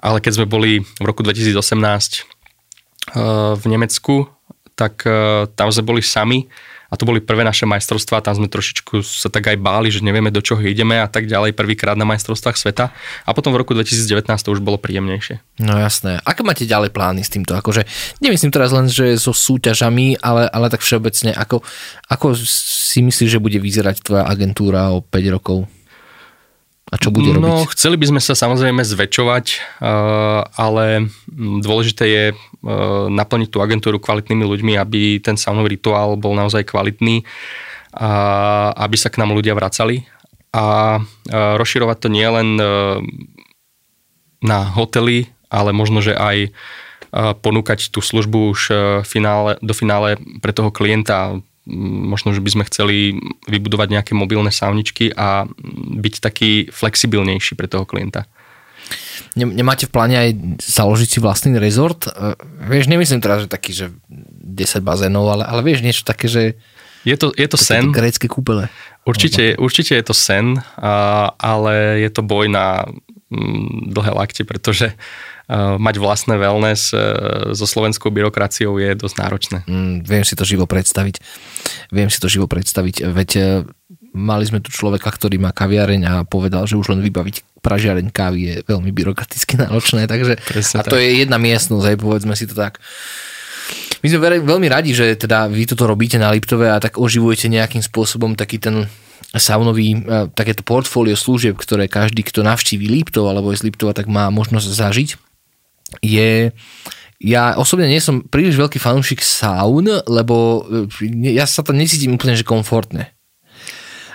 Ale 0.01 0.17
keď 0.17 0.41
sme 0.41 0.47
boli 0.49 0.81
v 0.81 1.05
roku 1.05 1.21
2018 1.21 1.53
uh, 1.53 1.61
eh, 1.61 3.53
v 3.53 3.63
Nemecku, 3.69 4.25
tak 4.73 5.05
uh, 5.05 5.45
tam 5.53 5.69
sme 5.69 5.85
boli 5.85 6.01
sami 6.01 6.49
a 6.91 6.99
to 6.99 7.07
boli 7.07 7.23
prvé 7.23 7.47
naše 7.47 7.63
majstrovstvá, 7.63 8.19
tam 8.19 8.35
sme 8.35 8.51
trošičku 8.51 8.99
sa 8.99 9.31
tak 9.31 9.47
aj 9.47 9.57
báli, 9.63 9.87
že 9.87 10.03
nevieme 10.03 10.27
do 10.27 10.43
čoho 10.43 10.59
ideme 10.59 10.99
a 10.99 11.07
tak 11.07 11.31
ďalej 11.31 11.55
prvýkrát 11.55 11.95
na 11.95 12.03
majstrovstvách 12.03 12.59
sveta 12.59 12.91
a 13.23 13.29
potom 13.31 13.55
v 13.55 13.63
roku 13.63 13.71
2019 13.71 14.27
to 14.27 14.51
už 14.51 14.59
bolo 14.59 14.75
príjemnejšie. 14.75 15.39
No 15.63 15.79
jasné. 15.79 16.19
Aké 16.27 16.43
máte 16.43 16.67
ďalej 16.67 16.91
plány 16.91 17.23
s 17.23 17.31
týmto? 17.31 17.55
Akože, 17.55 17.87
nemyslím 18.19 18.51
teraz 18.51 18.75
len, 18.75 18.91
že 18.91 19.15
so 19.15 19.31
súťažami, 19.31 20.19
ale, 20.19 20.51
ale 20.51 20.67
tak 20.67 20.83
všeobecne, 20.83 21.31
ako, 21.31 21.63
ako 22.11 22.35
si 22.35 22.99
myslíš, 22.99 23.39
že 23.39 23.43
bude 23.43 23.57
vyzerať 23.63 24.03
tvoja 24.03 24.27
agentúra 24.27 24.91
o 24.91 24.99
5 24.99 25.35
rokov? 25.39 25.71
A 26.91 26.99
čo 26.99 27.07
bude 27.07 27.31
robiť? 27.31 27.39
No, 27.39 27.63
chceli 27.71 27.95
by 27.95 28.11
sme 28.11 28.21
sa 28.21 28.35
samozrejme 28.35 28.83
zväčšovať, 28.83 29.45
eh, 29.47 29.57
ale 30.43 31.07
dôležité 31.63 32.03
je 32.03 32.25
eh, 32.31 32.37
naplniť 33.07 33.47
tú 33.47 33.63
agentúru 33.63 33.95
kvalitnými 34.03 34.43
ľuďmi, 34.43 34.73
aby 34.75 35.23
ten 35.23 35.39
saunový 35.39 35.79
rituál 35.79 36.19
bol 36.19 36.35
naozaj 36.35 36.67
kvalitný, 36.67 37.23
a 37.91 38.71
aby 38.87 38.95
sa 38.95 39.11
k 39.11 39.19
nám 39.19 39.35
ľudia 39.35 39.51
vracali 39.55 40.03
a 40.51 40.99
eh, 40.99 41.55
rozširovať 41.55 41.97
to 42.03 42.07
nie 42.11 42.27
len 42.27 42.49
na 44.41 44.59
hotely, 44.73 45.31
ale 45.47 45.69
možno, 45.71 46.01
že 46.01 46.17
aj 46.17 46.49
ponúkať 47.43 47.91
tú 47.91 47.99
službu 48.01 48.55
už 48.55 48.61
finále, 49.05 49.59
do 49.61 49.75
finále 49.75 50.17
pre 50.41 50.55
toho 50.55 50.73
klienta 50.73 51.43
možno, 51.69 52.33
že 52.33 52.41
by 52.41 52.49
sme 52.49 52.63
chceli 52.67 53.21
vybudovať 53.45 53.87
nejaké 53.93 54.13
mobilné 54.17 54.49
sauničky 54.49 55.13
a 55.13 55.45
byť 55.97 56.13
taký 56.17 56.51
flexibilnejší 56.73 57.53
pre 57.53 57.69
toho 57.69 57.85
klienta. 57.85 58.25
Nemáte 59.37 59.87
v 59.87 59.93
pláne 59.93 60.17
aj 60.19 60.29
založiť 60.59 61.07
si 61.07 61.19
vlastný 61.23 61.55
rezort? 61.55 62.09
E, 62.09 62.35
vieš, 62.67 62.91
nemyslím 62.91 63.23
teraz, 63.23 63.45
že 63.45 63.47
taký, 63.47 63.71
že 63.71 63.85
10 64.11 64.83
bazénov, 64.83 65.23
ale, 65.31 65.47
ale 65.47 65.61
vieš 65.63 65.85
niečo 65.85 66.03
také, 66.03 66.27
že 66.27 66.59
je 67.07 67.15
to, 67.15 67.31
je 67.33 67.47
to 67.47 67.57
sen. 67.57 67.93
Grécké 67.95 68.27
kúpele. 68.27 68.67
Určite, 69.07 69.57
určite 69.57 69.97
je 69.97 70.05
to 70.05 70.13
sen, 70.13 70.61
ale 71.41 72.03
je 72.05 72.09
to 72.13 72.21
boj 72.21 72.45
na 72.45 72.85
mm, 73.33 73.89
dlhé 73.89 74.11
lakte, 74.13 74.45
pretože 74.45 74.93
Eh, 74.93 74.97
mať 75.51 75.95
vlastné 75.99 76.39
wellness 76.39 76.95
eh, 76.95 76.99
so 77.51 77.67
slovenskou 77.67 78.07
byrokraciou 78.07 78.79
je 78.79 78.95
dosť 78.95 79.15
náročné. 79.19 79.57
Mm, 79.67 80.07
viem 80.07 80.23
si 80.23 80.39
to 80.39 80.47
živo 80.47 80.63
predstaviť. 80.63 81.19
Viem 81.91 82.07
si 82.07 82.23
to 82.23 82.31
živo 82.31 82.47
predstaviť. 82.47 83.11
Veď 83.11 83.29
eh, 83.35 83.45
mali 84.15 84.47
sme 84.47 84.63
tu 84.63 84.71
človeka, 84.71 85.11
ktorý 85.11 85.43
má 85.43 85.51
kaviareň 85.51 86.01
a 86.07 86.13
povedal, 86.23 86.63
že 86.67 86.79
už 86.79 86.95
len 86.95 87.03
vybaviť 87.03 87.59
pražiareň 87.59 88.07
kávy 88.15 88.39
je 88.39 88.55
veľmi 88.63 88.95
byrokraticky 88.95 89.59
náročné. 89.67 90.07
Takže, 90.07 90.39
a 90.79 90.81
to 90.87 90.95
tak. 90.95 91.03
je 91.03 91.27
jedna 91.27 91.35
miestnosť, 91.35 91.85
aj 91.85 91.97
povedzme 91.99 92.33
si 92.39 92.47
to 92.47 92.55
tak. 92.55 92.79
My 94.01 94.07
sme 94.09 94.41
veľmi 94.41 94.65
radi, 94.65 94.97
že 94.97 95.13
teda 95.13 95.45
vy 95.45 95.69
toto 95.69 95.85
robíte 95.85 96.17
na 96.17 96.33
Liptove 96.33 96.73
a 96.73 96.81
tak 96.81 96.97
oživujete 96.97 97.45
nejakým 97.53 97.85
spôsobom 97.85 98.33
taký 98.33 98.57
ten 98.57 98.89
saunový, 99.37 99.93
takéto 100.33 100.65
portfólio 100.65 101.13
služieb, 101.13 101.53
ktoré 101.53 101.85
každý, 101.85 102.25
kto 102.25 102.41
navštíví 102.41 102.89
Liptov 102.89 103.29
alebo 103.29 103.53
je 103.53 103.61
z 103.61 103.69
Liptova, 103.69 103.93
tak 103.93 104.09
má 104.09 104.27
možnosť 104.33 104.67
zažiť 104.73 105.09
je 105.99 106.55
ja 107.21 107.53
osobne 107.53 107.85
nie 107.85 108.01
som 108.01 108.25
príliš 108.25 108.57
veľký 108.57 108.81
fanúšik 108.81 109.21
saun, 109.21 109.85
lebo 110.09 110.65
e, 110.97 111.37
ja 111.37 111.45
sa 111.45 111.61
tam 111.61 111.77
necítim 111.77 112.17
úplne 112.17 112.33
že 112.33 112.41
komfortne. 112.41 113.13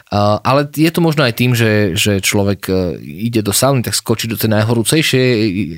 Uh, 0.07 0.39
ale 0.47 0.71
je 0.71 0.87
to 0.95 1.03
možno 1.03 1.27
aj 1.27 1.35
tým, 1.35 1.51
že, 1.51 1.99
že 1.99 2.23
človek 2.23 2.71
uh, 2.71 2.95
ide 3.03 3.43
do 3.43 3.51
sauny, 3.51 3.83
tak 3.83 3.91
skočí 3.91 4.31
do 4.31 4.39
tej 4.39 4.55
najhorúcejšie, 4.55 5.23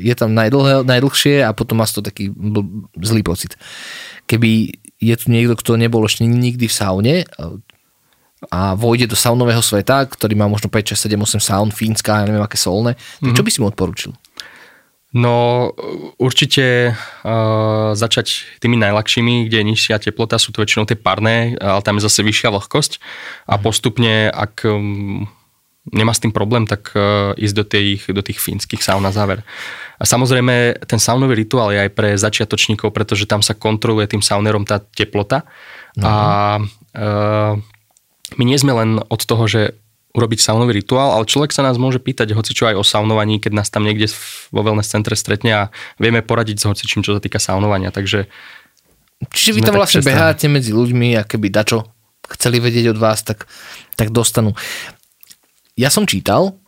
je 0.04 0.14
tam 0.14 0.36
najdlhé, 0.36 0.84
najdlhšie 0.84 1.40
a 1.40 1.56
potom 1.56 1.80
má 1.80 1.88
to 1.88 2.04
taký 2.04 2.28
bl- 2.28 2.84
zlý 3.00 3.24
pocit. 3.24 3.56
Keby 4.28 4.76
je 5.00 5.14
tu 5.16 5.32
niekto, 5.32 5.56
kto 5.56 5.80
nebol 5.80 6.04
ešte 6.04 6.28
nikdy 6.28 6.68
v 6.68 6.76
saune 6.76 7.14
uh, 7.24 7.56
a 8.52 8.76
vojde 8.76 9.08
do 9.08 9.16
saunového 9.16 9.64
sveta, 9.64 10.04
ktorý 10.04 10.36
má 10.36 10.44
možno 10.44 10.68
5, 10.68 10.92
6, 10.92 11.08
7, 11.08 11.40
8 11.40 11.40
saun, 11.40 11.68
fínska, 11.72 12.20
ja 12.20 12.28
neviem 12.28 12.44
aké 12.44 12.60
solné, 12.60 13.00
mm-hmm. 13.00 13.32
čo 13.32 13.40
by 13.40 13.48
si 13.48 13.58
mu 13.64 13.72
odporučil? 13.72 14.12
No 15.08 15.72
určite 16.20 16.92
uh, 16.92 17.96
začať 17.96 18.60
tými 18.60 18.76
najľahšími, 18.76 19.48
kde 19.48 19.56
je 19.56 19.68
nižšia 19.72 19.96
teplota, 20.04 20.36
sú 20.36 20.52
to 20.52 20.60
väčšinou 20.60 20.84
tie 20.84 21.00
parné, 21.00 21.56
ale 21.56 21.80
tam 21.80 21.96
je 21.96 22.04
zase 22.04 22.20
vyššia 22.20 22.52
vlhkosť 22.52 22.92
a 23.48 23.56
mhm. 23.56 23.62
postupne, 23.64 24.28
ak 24.28 24.68
um, 24.68 25.24
nemá 25.88 26.12
s 26.12 26.20
tým 26.20 26.28
problém, 26.28 26.68
tak 26.68 26.92
uh, 26.92 27.32
ísť 27.40 27.56
do 27.56 27.64
tých, 27.64 28.02
do 28.12 28.20
tých 28.20 28.36
fínskych 28.36 28.84
saun 28.84 29.00
na 29.00 29.08
záver. 29.08 29.40
A 29.96 30.04
samozrejme, 30.04 30.84
ten 30.84 31.00
saunový 31.00 31.40
rituál 31.40 31.72
je 31.72 31.88
aj 31.88 31.90
pre 31.96 32.12
začiatočníkov, 32.14 32.92
pretože 32.92 33.24
tam 33.24 33.40
sa 33.40 33.56
kontroluje 33.56 34.12
tým 34.12 34.20
saunerom 34.22 34.68
tá 34.68 34.78
teplota. 34.78 35.42
Uh-huh. 35.96 36.04
A 36.04 36.14
uh, 36.60 37.54
my 38.36 38.44
nie 38.44 38.60
sme 38.60 38.76
len 38.76 39.00
od 39.00 39.20
toho, 39.24 39.48
že 39.48 39.74
urobiť 40.18 40.42
saunový 40.42 40.82
rituál, 40.82 41.14
ale 41.14 41.30
človek 41.30 41.54
sa 41.54 41.62
nás 41.62 41.78
môže 41.78 42.02
pýtať 42.02 42.34
hoci 42.34 42.50
čo 42.50 42.66
aj 42.66 42.74
o 42.74 42.82
saunovaní, 42.82 43.38
keď 43.38 43.62
nás 43.62 43.70
tam 43.70 43.86
niekde 43.86 44.10
vo 44.50 44.66
wellness 44.66 44.90
centre 44.90 45.14
stretne 45.14 45.54
a 45.54 45.62
vieme 46.02 46.26
poradiť 46.26 46.58
s 46.58 46.66
hocičím, 46.66 47.06
čo 47.06 47.14
sa 47.14 47.22
týka 47.22 47.38
saunovania. 47.38 47.94
Takže 47.94 48.26
Čiže 49.30 49.54
vy 49.54 49.60
tam 49.62 49.78
vlastne 49.78 50.02
beháte 50.02 50.46
medzi 50.46 50.70
ľuďmi 50.70 51.18
a 51.18 51.26
keby 51.26 51.50
dačo 51.50 51.86
chceli 52.28 52.62
vedieť 52.62 52.94
od 52.94 52.98
vás, 52.98 53.22
tak, 53.26 53.50
tak 53.98 54.14
dostanú. 54.14 54.54
Ja 55.74 55.90
som 55.90 56.06
čítal, 56.06 56.58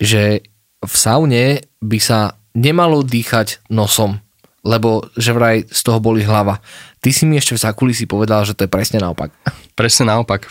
že 0.00 0.42
v 0.80 0.94
saune 0.94 1.66
by 1.78 1.98
sa 2.00 2.40
nemalo 2.56 3.06
dýchať 3.06 3.62
nosom, 3.70 4.18
lebo 4.66 5.06
že 5.14 5.30
vraj 5.36 5.68
z 5.70 5.80
toho 5.86 6.02
boli 6.02 6.26
hlava. 6.26 6.58
Ty 6.98 7.10
si 7.14 7.24
mi 7.30 7.38
ešte 7.38 7.54
v 7.56 7.62
zákulisí 7.62 8.04
povedal, 8.10 8.42
že 8.42 8.58
to 8.58 8.66
je 8.66 8.72
presne 8.72 8.98
naopak. 8.98 9.30
Presne 9.78 10.10
naopak, 10.10 10.50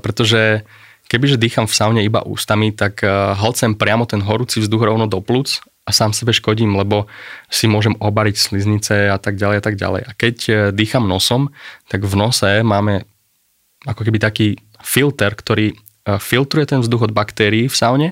pretože 0.00 0.62
kebyže 1.08 1.40
dýcham 1.40 1.68
v 1.68 1.76
saune 1.76 2.00
iba 2.02 2.24
ústami, 2.24 2.72
tak 2.72 3.04
eh, 3.04 3.10
hlcem 3.36 3.76
priamo 3.76 4.08
ten 4.08 4.24
horúci 4.24 4.60
vzduch 4.60 4.82
rovno 4.82 5.06
do 5.06 5.20
plúc 5.20 5.60
a 5.84 5.92
sám 5.92 6.16
sebe 6.16 6.32
škodím, 6.32 6.74
lebo 6.80 7.06
si 7.52 7.68
môžem 7.68 7.92
obariť 8.00 8.36
sliznice 8.40 9.12
a 9.12 9.20
tak 9.20 9.36
ďalej 9.36 9.56
a 9.60 9.62
tak 9.62 9.76
ďalej. 9.76 10.02
A 10.08 10.10
keď 10.16 10.36
eh, 10.48 10.54
dýcham 10.72 11.04
nosom, 11.06 11.52
tak 11.88 12.04
v 12.04 12.14
nose 12.16 12.64
máme 12.64 13.04
ako 13.84 14.00
keby 14.08 14.18
taký 14.18 14.48
filter, 14.80 15.36
ktorý 15.36 15.72
eh, 15.72 15.76
filtruje 16.16 16.66
ten 16.68 16.80
vzduch 16.80 17.10
od 17.10 17.12
baktérií 17.12 17.68
v 17.68 17.76
saune 17.76 18.08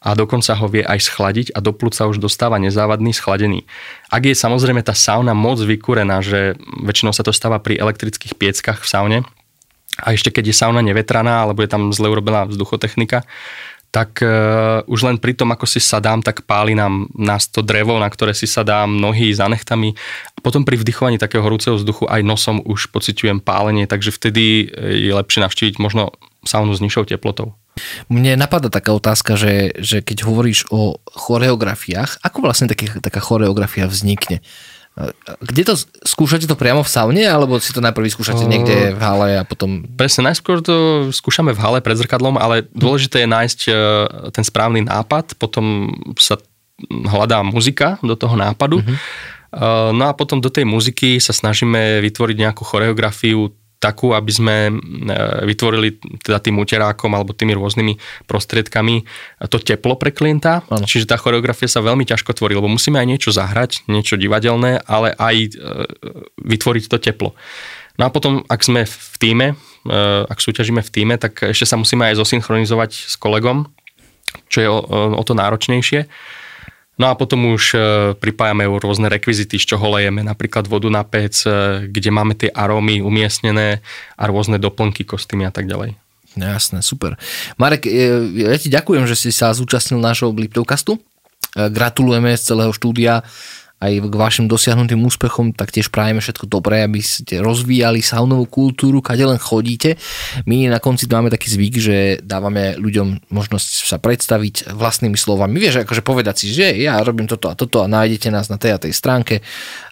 a 0.00 0.16
dokonca 0.16 0.56
ho 0.56 0.64
vie 0.64 0.80
aj 0.80 1.12
schladiť 1.12 1.46
a 1.52 1.60
do 1.60 1.76
plúca 1.76 2.08
už 2.08 2.16
dostáva 2.16 2.56
nezávadný 2.56 3.12
schladený. 3.12 3.68
Ak 4.08 4.24
je 4.24 4.32
samozrejme 4.32 4.80
tá 4.80 4.96
sauna 4.96 5.36
moc 5.36 5.60
vykúrená, 5.60 6.24
že 6.24 6.56
väčšinou 6.80 7.12
sa 7.12 7.20
to 7.20 7.36
stáva 7.36 7.60
pri 7.60 7.76
elektrických 7.76 8.32
pieckach 8.32 8.80
v 8.80 8.88
saune, 8.88 9.18
a 10.00 10.08
ešte 10.16 10.32
keď 10.32 10.50
je 10.50 10.56
sauna 10.56 10.80
nevetraná, 10.80 11.44
alebo 11.44 11.60
je 11.62 11.70
tam 11.70 11.92
zle 11.92 12.08
urobená 12.10 12.48
vzduchotechnika, 12.48 13.22
tak 13.90 14.22
uh, 14.22 14.86
už 14.86 15.02
len 15.02 15.18
pri 15.18 15.34
tom, 15.34 15.50
ako 15.50 15.66
si 15.66 15.82
sadám, 15.82 16.22
tak 16.22 16.46
páli 16.46 16.78
nám 16.78 17.10
nás 17.18 17.50
to 17.50 17.58
drevo, 17.58 17.98
na 17.98 18.06
ktoré 18.06 18.38
si 18.38 18.46
sadám 18.46 18.86
nohy 18.86 19.34
za 19.34 19.50
nechtami. 19.50 19.98
A 20.34 20.38
potom 20.38 20.62
pri 20.62 20.78
vdychovaní 20.78 21.18
takého 21.18 21.42
horúceho 21.42 21.74
vzduchu 21.74 22.06
aj 22.06 22.22
nosom 22.22 22.62
už 22.62 22.94
pociťujem 22.94 23.42
pálenie, 23.42 23.90
takže 23.90 24.14
vtedy 24.14 24.70
je 24.78 25.10
lepšie 25.10 25.42
navštíviť 25.42 25.82
možno 25.82 26.14
saunu 26.46 26.70
s 26.70 26.80
nižšou 26.80 27.10
teplotou. 27.10 27.58
Mne 28.06 28.38
napadá 28.38 28.70
taká 28.70 28.94
otázka, 28.94 29.34
že, 29.34 29.74
že 29.78 30.06
keď 30.06 30.22
hovoríš 30.26 30.70
o 30.70 31.02
choreografiách, 31.10 32.22
ako 32.22 32.38
vlastne 32.46 32.70
taký, 32.70 32.94
taká 33.00 33.18
choreografia 33.18 33.90
vznikne? 33.90 34.44
Kde 35.40 35.62
to, 35.64 35.74
skúšate 36.04 36.44
to 36.44 36.58
priamo 36.58 36.84
v 36.84 36.90
saune, 36.90 37.22
alebo 37.24 37.56
si 37.62 37.72
to 37.72 37.80
najprv 37.80 38.10
vyskúšate 38.10 38.44
niekde 38.44 38.92
v 38.92 39.00
hale 39.00 39.28
a 39.40 39.42
potom... 39.46 39.86
Presne, 39.96 40.28
najskôr 40.28 40.60
to 40.60 41.08
skúšame 41.14 41.56
v 41.56 41.62
hale 41.62 41.78
pred 41.80 41.96
zrkadlom, 41.96 42.36
ale 42.36 42.68
dôležité 42.74 43.24
je 43.24 43.28
nájsť 43.30 43.60
e, 43.64 43.72
ten 44.34 44.44
správny 44.44 44.84
nápad, 44.84 45.38
potom 45.40 45.94
sa 46.20 46.36
hľadá 46.88 47.40
muzika 47.46 47.96
do 48.04 48.12
toho 48.16 48.36
nápadu. 48.36 48.80
Uh-huh. 48.80 48.96
No 49.90 50.04
a 50.06 50.12
potom 50.14 50.38
do 50.38 50.46
tej 50.46 50.62
muziky 50.62 51.18
sa 51.18 51.34
snažíme 51.34 51.98
vytvoriť 52.06 52.36
nejakú 52.38 52.62
choreografiu 52.62 53.50
takú, 53.80 54.12
aby 54.12 54.28
sme 54.28 54.56
e, 54.68 54.72
vytvorili 55.48 55.96
teda 56.20 56.38
tým 56.38 56.60
uterákom 56.60 57.08
alebo 57.16 57.32
tými 57.32 57.56
rôznymi 57.56 57.96
prostriedkami 58.28 59.08
to 59.48 59.56
teplo 59.56 59.96
pre 59.96 60.12
klienta. 60.12 60.60
Ano. 60.68 60.84
Čiže 60.84 61.08
tá 61.08 61.16
choreografia 61.16 61.66
sa 61.66 61.80
veľmi 61.80 62.04
ťažko 62.04 62.36
tvorí, 62.36 62.52
lebo 62.52 62.68
musíme 62.68 63.00
aj 63.00 63.08
niečo 63.08 63.30
zahrať, 63.32 63.88
niečo 63.88 64.20
divadelné, 64.20 64.84
ale 64.84 65.16
aj 65.16 65.36
e, 65.40 65.48
vytvoriť 66.44 66.84
to 66.92 67.00
teplo. 67.00 67.32
No 67.96 68.06
a 68.06 68.12
potom, 68.12 68.44
ak 68.46 68.60
sme 68.60 68.84
v 68.84 69.16
týme, 69.16 69.46
e, 69.88 69.94
ak 70.28 70.38
súťažíme 70.38 70.84
v 70.84 70.92
týme, 70.92 71.14
tak 71.16 71.40
ešte 71.40 71.64
sa 71.64 71.80
musíme 71.80 72.04
aj 72.04 72.20
zosynchronizovať 72.20 72.90
s 72.92 73.16
kolegom, 73.16 73.64
čo 74.52 74.58
je 74.60 74.68
o, 74.68 74.78
o 75.16 75.22
to 75.24 75.32
náročnejšie. 75.32 76.04
No 77.00 77.08
a 77.08 77.16
potom 77.16 77.56
už 77.56 77.64
e, 77.72 77.78
pripájame 78.12 78.68
rôzne 78.68 79.08
rekvizity, 79.08 79.56
z 79.56 79.72
čoho 79.72 79.96
lejeme 79.96 80.20
napríklad 80.20 80.68
vodu 80.68 80.92
na 80.92 81.00
pec, 81.00 81.32
e, 81.48 81.88
kde 81.88 82.10
máme 82.12 82.36
tie 82.36 82.52
arómy 82.52 83.00
umiestnené 83.00 83.80
a 84.20 84.28
rôzne 84.28 84.60
doplnky, 84.60 85.08
kostýmy 85.08 85.48
a 85.48 85.52
tak 85.52 85.64
ďalej. 85.64 85.96
Jasné, 86.36 86.84
super. 86.84 87.16
Marek, 87.56 87.88
e, 87.88 88.20
ja 88.44 88.52
ti 88.60 88.68
ďakujem, 88.68 89.08
že 89.08 89.16
si 89.16 89.32
sa 89.32 89.48
zúčastnil 89.56 89.96
nášho 89.96 90.28
Bliptovkastu. 90.28 91.00
Gratulujeme 91.50 92.36
z 92.38 92.52
celého 92.52 92.70
štúdia 92.70 93.26
aj 93.80 93.92
k 94.12 94.14
vašim 94.14 94.44
dosiahnutým 94.44 95.00
úspechom, 95.00 95.56
tak 95.56 95.72
tiež 95.72 95.88
prajeme 95.88 96.20
všetko 96.20 96.44
dobré, 96.44 96.84
aby 96.84 97.00
ste 97.00 97.40
rozvíjali 97.40 98.04
saunovú 98.04 98.44
kultúru, 98.44 99.00
kade 99.00 99.24
len 99.24 99.40
chodíte. 99.40 99.96
My 100.44 100.68
na 100.68 100.76
konci 100.76 101.08
máme 101.08 101.32
taký 101.32 101.48
zvyk, 101.48 101.74
že 101.80 101.96
dávame 102.20 102.76
ľuďom 102.76 103.32
možnosť 103.32 103.88
sa 103.88 103.96
predstaviť 103.96 104.76
vlastnými 104.76 105.16
slovami. 105.16 105.56
Vieš, 105.56 105.88
akože 105.88 106.04
povedať 106.04 106.44
si, 106.44 106.46
že 106.52 106.76
ja 106.76 107.00
robím 107.00 107.24
toto 107.24 107.48
a 107.48 107.56
toto 107.56 107.80
a 107.80 107.88
nájdete 107.88 108.28
nás 108.28 108.52
na 108.52 108.60
tej 108.60 108.76
a 108.76 108.82
tej 108.84 108.92
stránke 108.92 109.40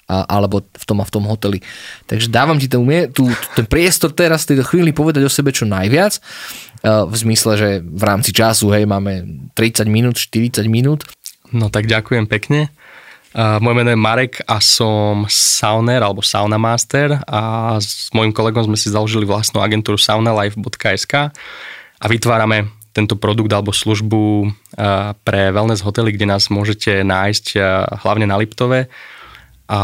a, 0.05 0.37
alebo 0.37 0.69
v 0.69 0.85
tom 0.85 1.01
a 1.01 1.09
v 1.09 1.13
tom 1.17 1.25
hoteli. 1.25 1.65
Takže 2.05 2.29
dávam 2.29 2.61
ti 2.61 2.69
ten, 2.69 2.85
tú, 3.17 3.25
ten 3.57 3.65
priestor 3.65 4.13
teraz 4.13 4.45
v 4.45 4.53
tejto 4.53 4.69
chvíli 4.69 4.93
povedať 4.93 5.25
o 5.25 5.33
sebe 5.33 5.49
čo 5.49 5.65
najviac 5.65 6.21
v 6.85 7.15
zmysle, 7.15 7.53
že 7.59 7.69
v 7.83 8.03
rámci 8.07 8.31
času, 8.31 8.71
hej, 8.71 8.87
máme 8.87 9.27
30 9.57 9.89
minút, 9.91 10.21
40 10.21 10.63
minút. 10.71 11.03
No 11.51 11.73
tak 11.73 11.89
ďakujem 11.89 12.29
pekne. 12.29 12.69
Moje 13.37 13.75
meno 13.77 13.93
je 13.93 14.01
Marek 14.01 14.41
a 14.49 14.57
som 14.57 15.29
sauner 15.29 16.01
alebo 16.01 16.25
sauna 16.25 16.57
master 16.57 17.21
a 17.29 17.77
s 17.77 18.09
mojim 18.17 18.33
kolegom 18.33 18.65
sme 18.65 18.77
si 18.81 18.89
založili 18.89 19.29
vlastnú 19.29 19.61
agentúru 19.61 20.01
saunalife.sk 20.01 21.15
a 22.01 22.07
vytvárame 22.09 22.73
tento 22.97 23.21
produkt 23.21 23.53
alebo 23.53 23.69
službu 23.69 24.49
pre 25.29 25.43
wellness 25.53 25.85
hotely, 25.85 26.17
kde 26.17 26.25
nás 26.25 26.49
môžete 26.49 27.05
nájsť 27.05 27.47
hlavne 28.01 28.25
na 28.25 28.41
Liptove 28.41 28.89
a 29.69 29.81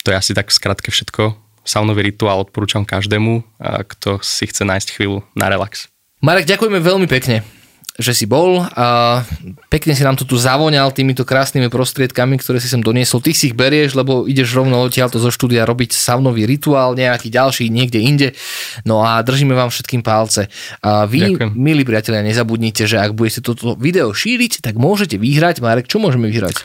to 0.00 0.08
je 0.08 0.16
asi 0.16 0.32
tak 0.32 0.48
skratke 0.48 0.88
všetko. 0.88 1.36
Saunový 1.68 2.10
rituál 2.10 2.40
odporúčam 2.40 2.88
každému, 2.88 3.44
kto 3.60 4.24
si 4.24 4.48
chce 4.48 4.64
nájsť 4.64 4.88
chvíľu 4.96 5.20
na 5.36 5.52
relax. 5.52 5.92
Marek, 6.24 6.48
ďakujeme 6.48 6.80
veľmi 6.80 7.06
pekne 7.12 7.55
že 7.96 8.12
si 8.12 8.28
bol 8.28 8.60
a 8.76 9.24
pekne 9.72 9.96
si 9.96 10.04
nám 10.04 10.20
to 10.20 10.28
tu 10.28 10.36
zavoňal 10.36 10.92
týmito 10.92 11.24
krásnymi 11.24 11.72
prostriedkami, 11.72 12.36
ktoré 12.36 12.60
si 12.60 12.68
sem 12.68 12.84
doniesol. 12.84 13.24
Ty 13.24 13.32
si 13.32 13.48
ich 13.48 13.56
berieš, 13.56 13.96
lebo 13.96 14.28
ideš 14.28 14.52
rovno 14.52 14.84
odtiaľto 14.84 15.16
zo 15.16 15.32
štúdia 15.32 15.64
robiť 15.64 15.96
saunový 15.96 16.44
rituál, 16.44 16.92
nejaký 16.92 17.32
ďalší 17.32 17.72
niekde 17.72 18.04
inde. 18.04 18.28
No 18.84 19.00
a 19.00 19.24
držíme 19.24 19.56
vám 19.56 19.72
všetkým 19.72 20.04
palce. 20.04 20.52
A 20.84 21.08
vy, 21.08 21.40
Ďakujem. 21.40 21.50
milí 21.56 21.88
priatelia, 21.88 22.20
nezabudnite, 22.20 22.84
že 22.84 23.00
ak 23.00 23.16
budete 23.16 23.40
toto 23.40 23.80
video 23.80 24.12
šíriť, 24.12 24.60
tak 24.60 24.76
môžete 24.76 25.16
vyhrať. 25.16 25.64
Marek, 25.64 25.88
čo 25.88 25.96
môžeme 25.96 26.28
vyhrať? 26.28 26.60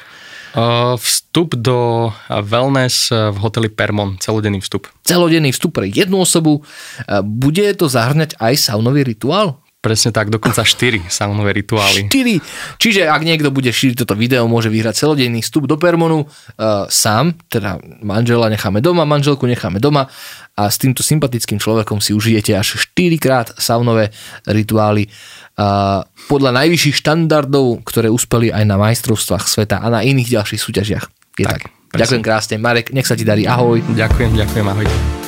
Vstup 0.99 1.55
do 1.55 2.11
wellness 2.27 3.07
v 3.07 3.37
hoteli 3.39 3.71
Permon, 3.71 4.19
celodenný 4.19 4.59
vstup. 4.59 4.91
Celodenný 5.07 5.55
vstup 5.55 5.79
pre 5.79 5.87
jednu 5.87 6.27
osobu. 6.27 6.67
Bude 7.23 7.71
to 7.79 7.87
zahrňať 7.87 8.35
aj 8.35 8.59
saunový 8.59 9.07
rituál? 9.07 9.60
Presne 9.81 10.13
tak, 10.13 10.29
dokonca 10.29 10.61
4 10.61 11.09
saunové 11.09 11.57
rituály. 11.57 12.05
4! 12.05 12.77
Čiže 12.77 13.09
ak 13.09 13.25
niekto 13.25 13.49
bude 13.49 13.73
šíriť 13.73 14.05
toto 14.05 14.13
video, 14.13 14.45
môže 14.45 14.69
vyhrať 14.69 14.93
celodenný 14.93 15.41
vstup 15.41 15.65
do 15.65 15.73
Permonu 15.81 16.21
uh, 16.21 16.85
sám, 16.85 17.33
teda 17.49 17.81
manžela 18.05 18.45
necháme 18.45 18.77
doma, 18.77 19.09
manželku 19.09 19.49
necháme 19.49 19.81
doma 19.81 20.05
a 20.53 20.69
s 20.69 20.77
týmto 20.77 21.01
sympatickým 21.01 21.57
človekom 21.57 21.97
si 21.97 22.13
užijete 22.13 22.53
až 22.53 22.77
4 22.93 23.17
krát 23.17 23.49
saunové 23.57 24.13
rituály 24.45 25.09
uh, 25.57 26.05
podľa 26.29 26.61
najvyšších 26.61 27.01
štandardov, 27.01 27.81
ktoré 27.81 28.13
uspeli 28.13 28.53
aj 28.53 28.61
na 28.69 28.77
majstrovstvách 28.77 29.49
sveta 29.49 29.81
a 29.81 29.89
na 29.89 30.05
iných 30.05 30.29
ďalších 30.29 30.61
súťažiach. 30.61 31.05
Je 31.41 31.49
tak. 31.49 31.65
tak. 31.65 31.97
Ďakujem 31.97 32.21
krásne. 32.21 32.55
Marek, 32.61 32.93
nech 32.93 33.09
sa 33.09 33.17
ti 33.17 33.25
darí. 33.25 33.49
Ahoj. 33.49 33.81
Ďakujem, 33.97 34.37
ďakujem, 34.37 34.65
ahoj. 34.69 35.20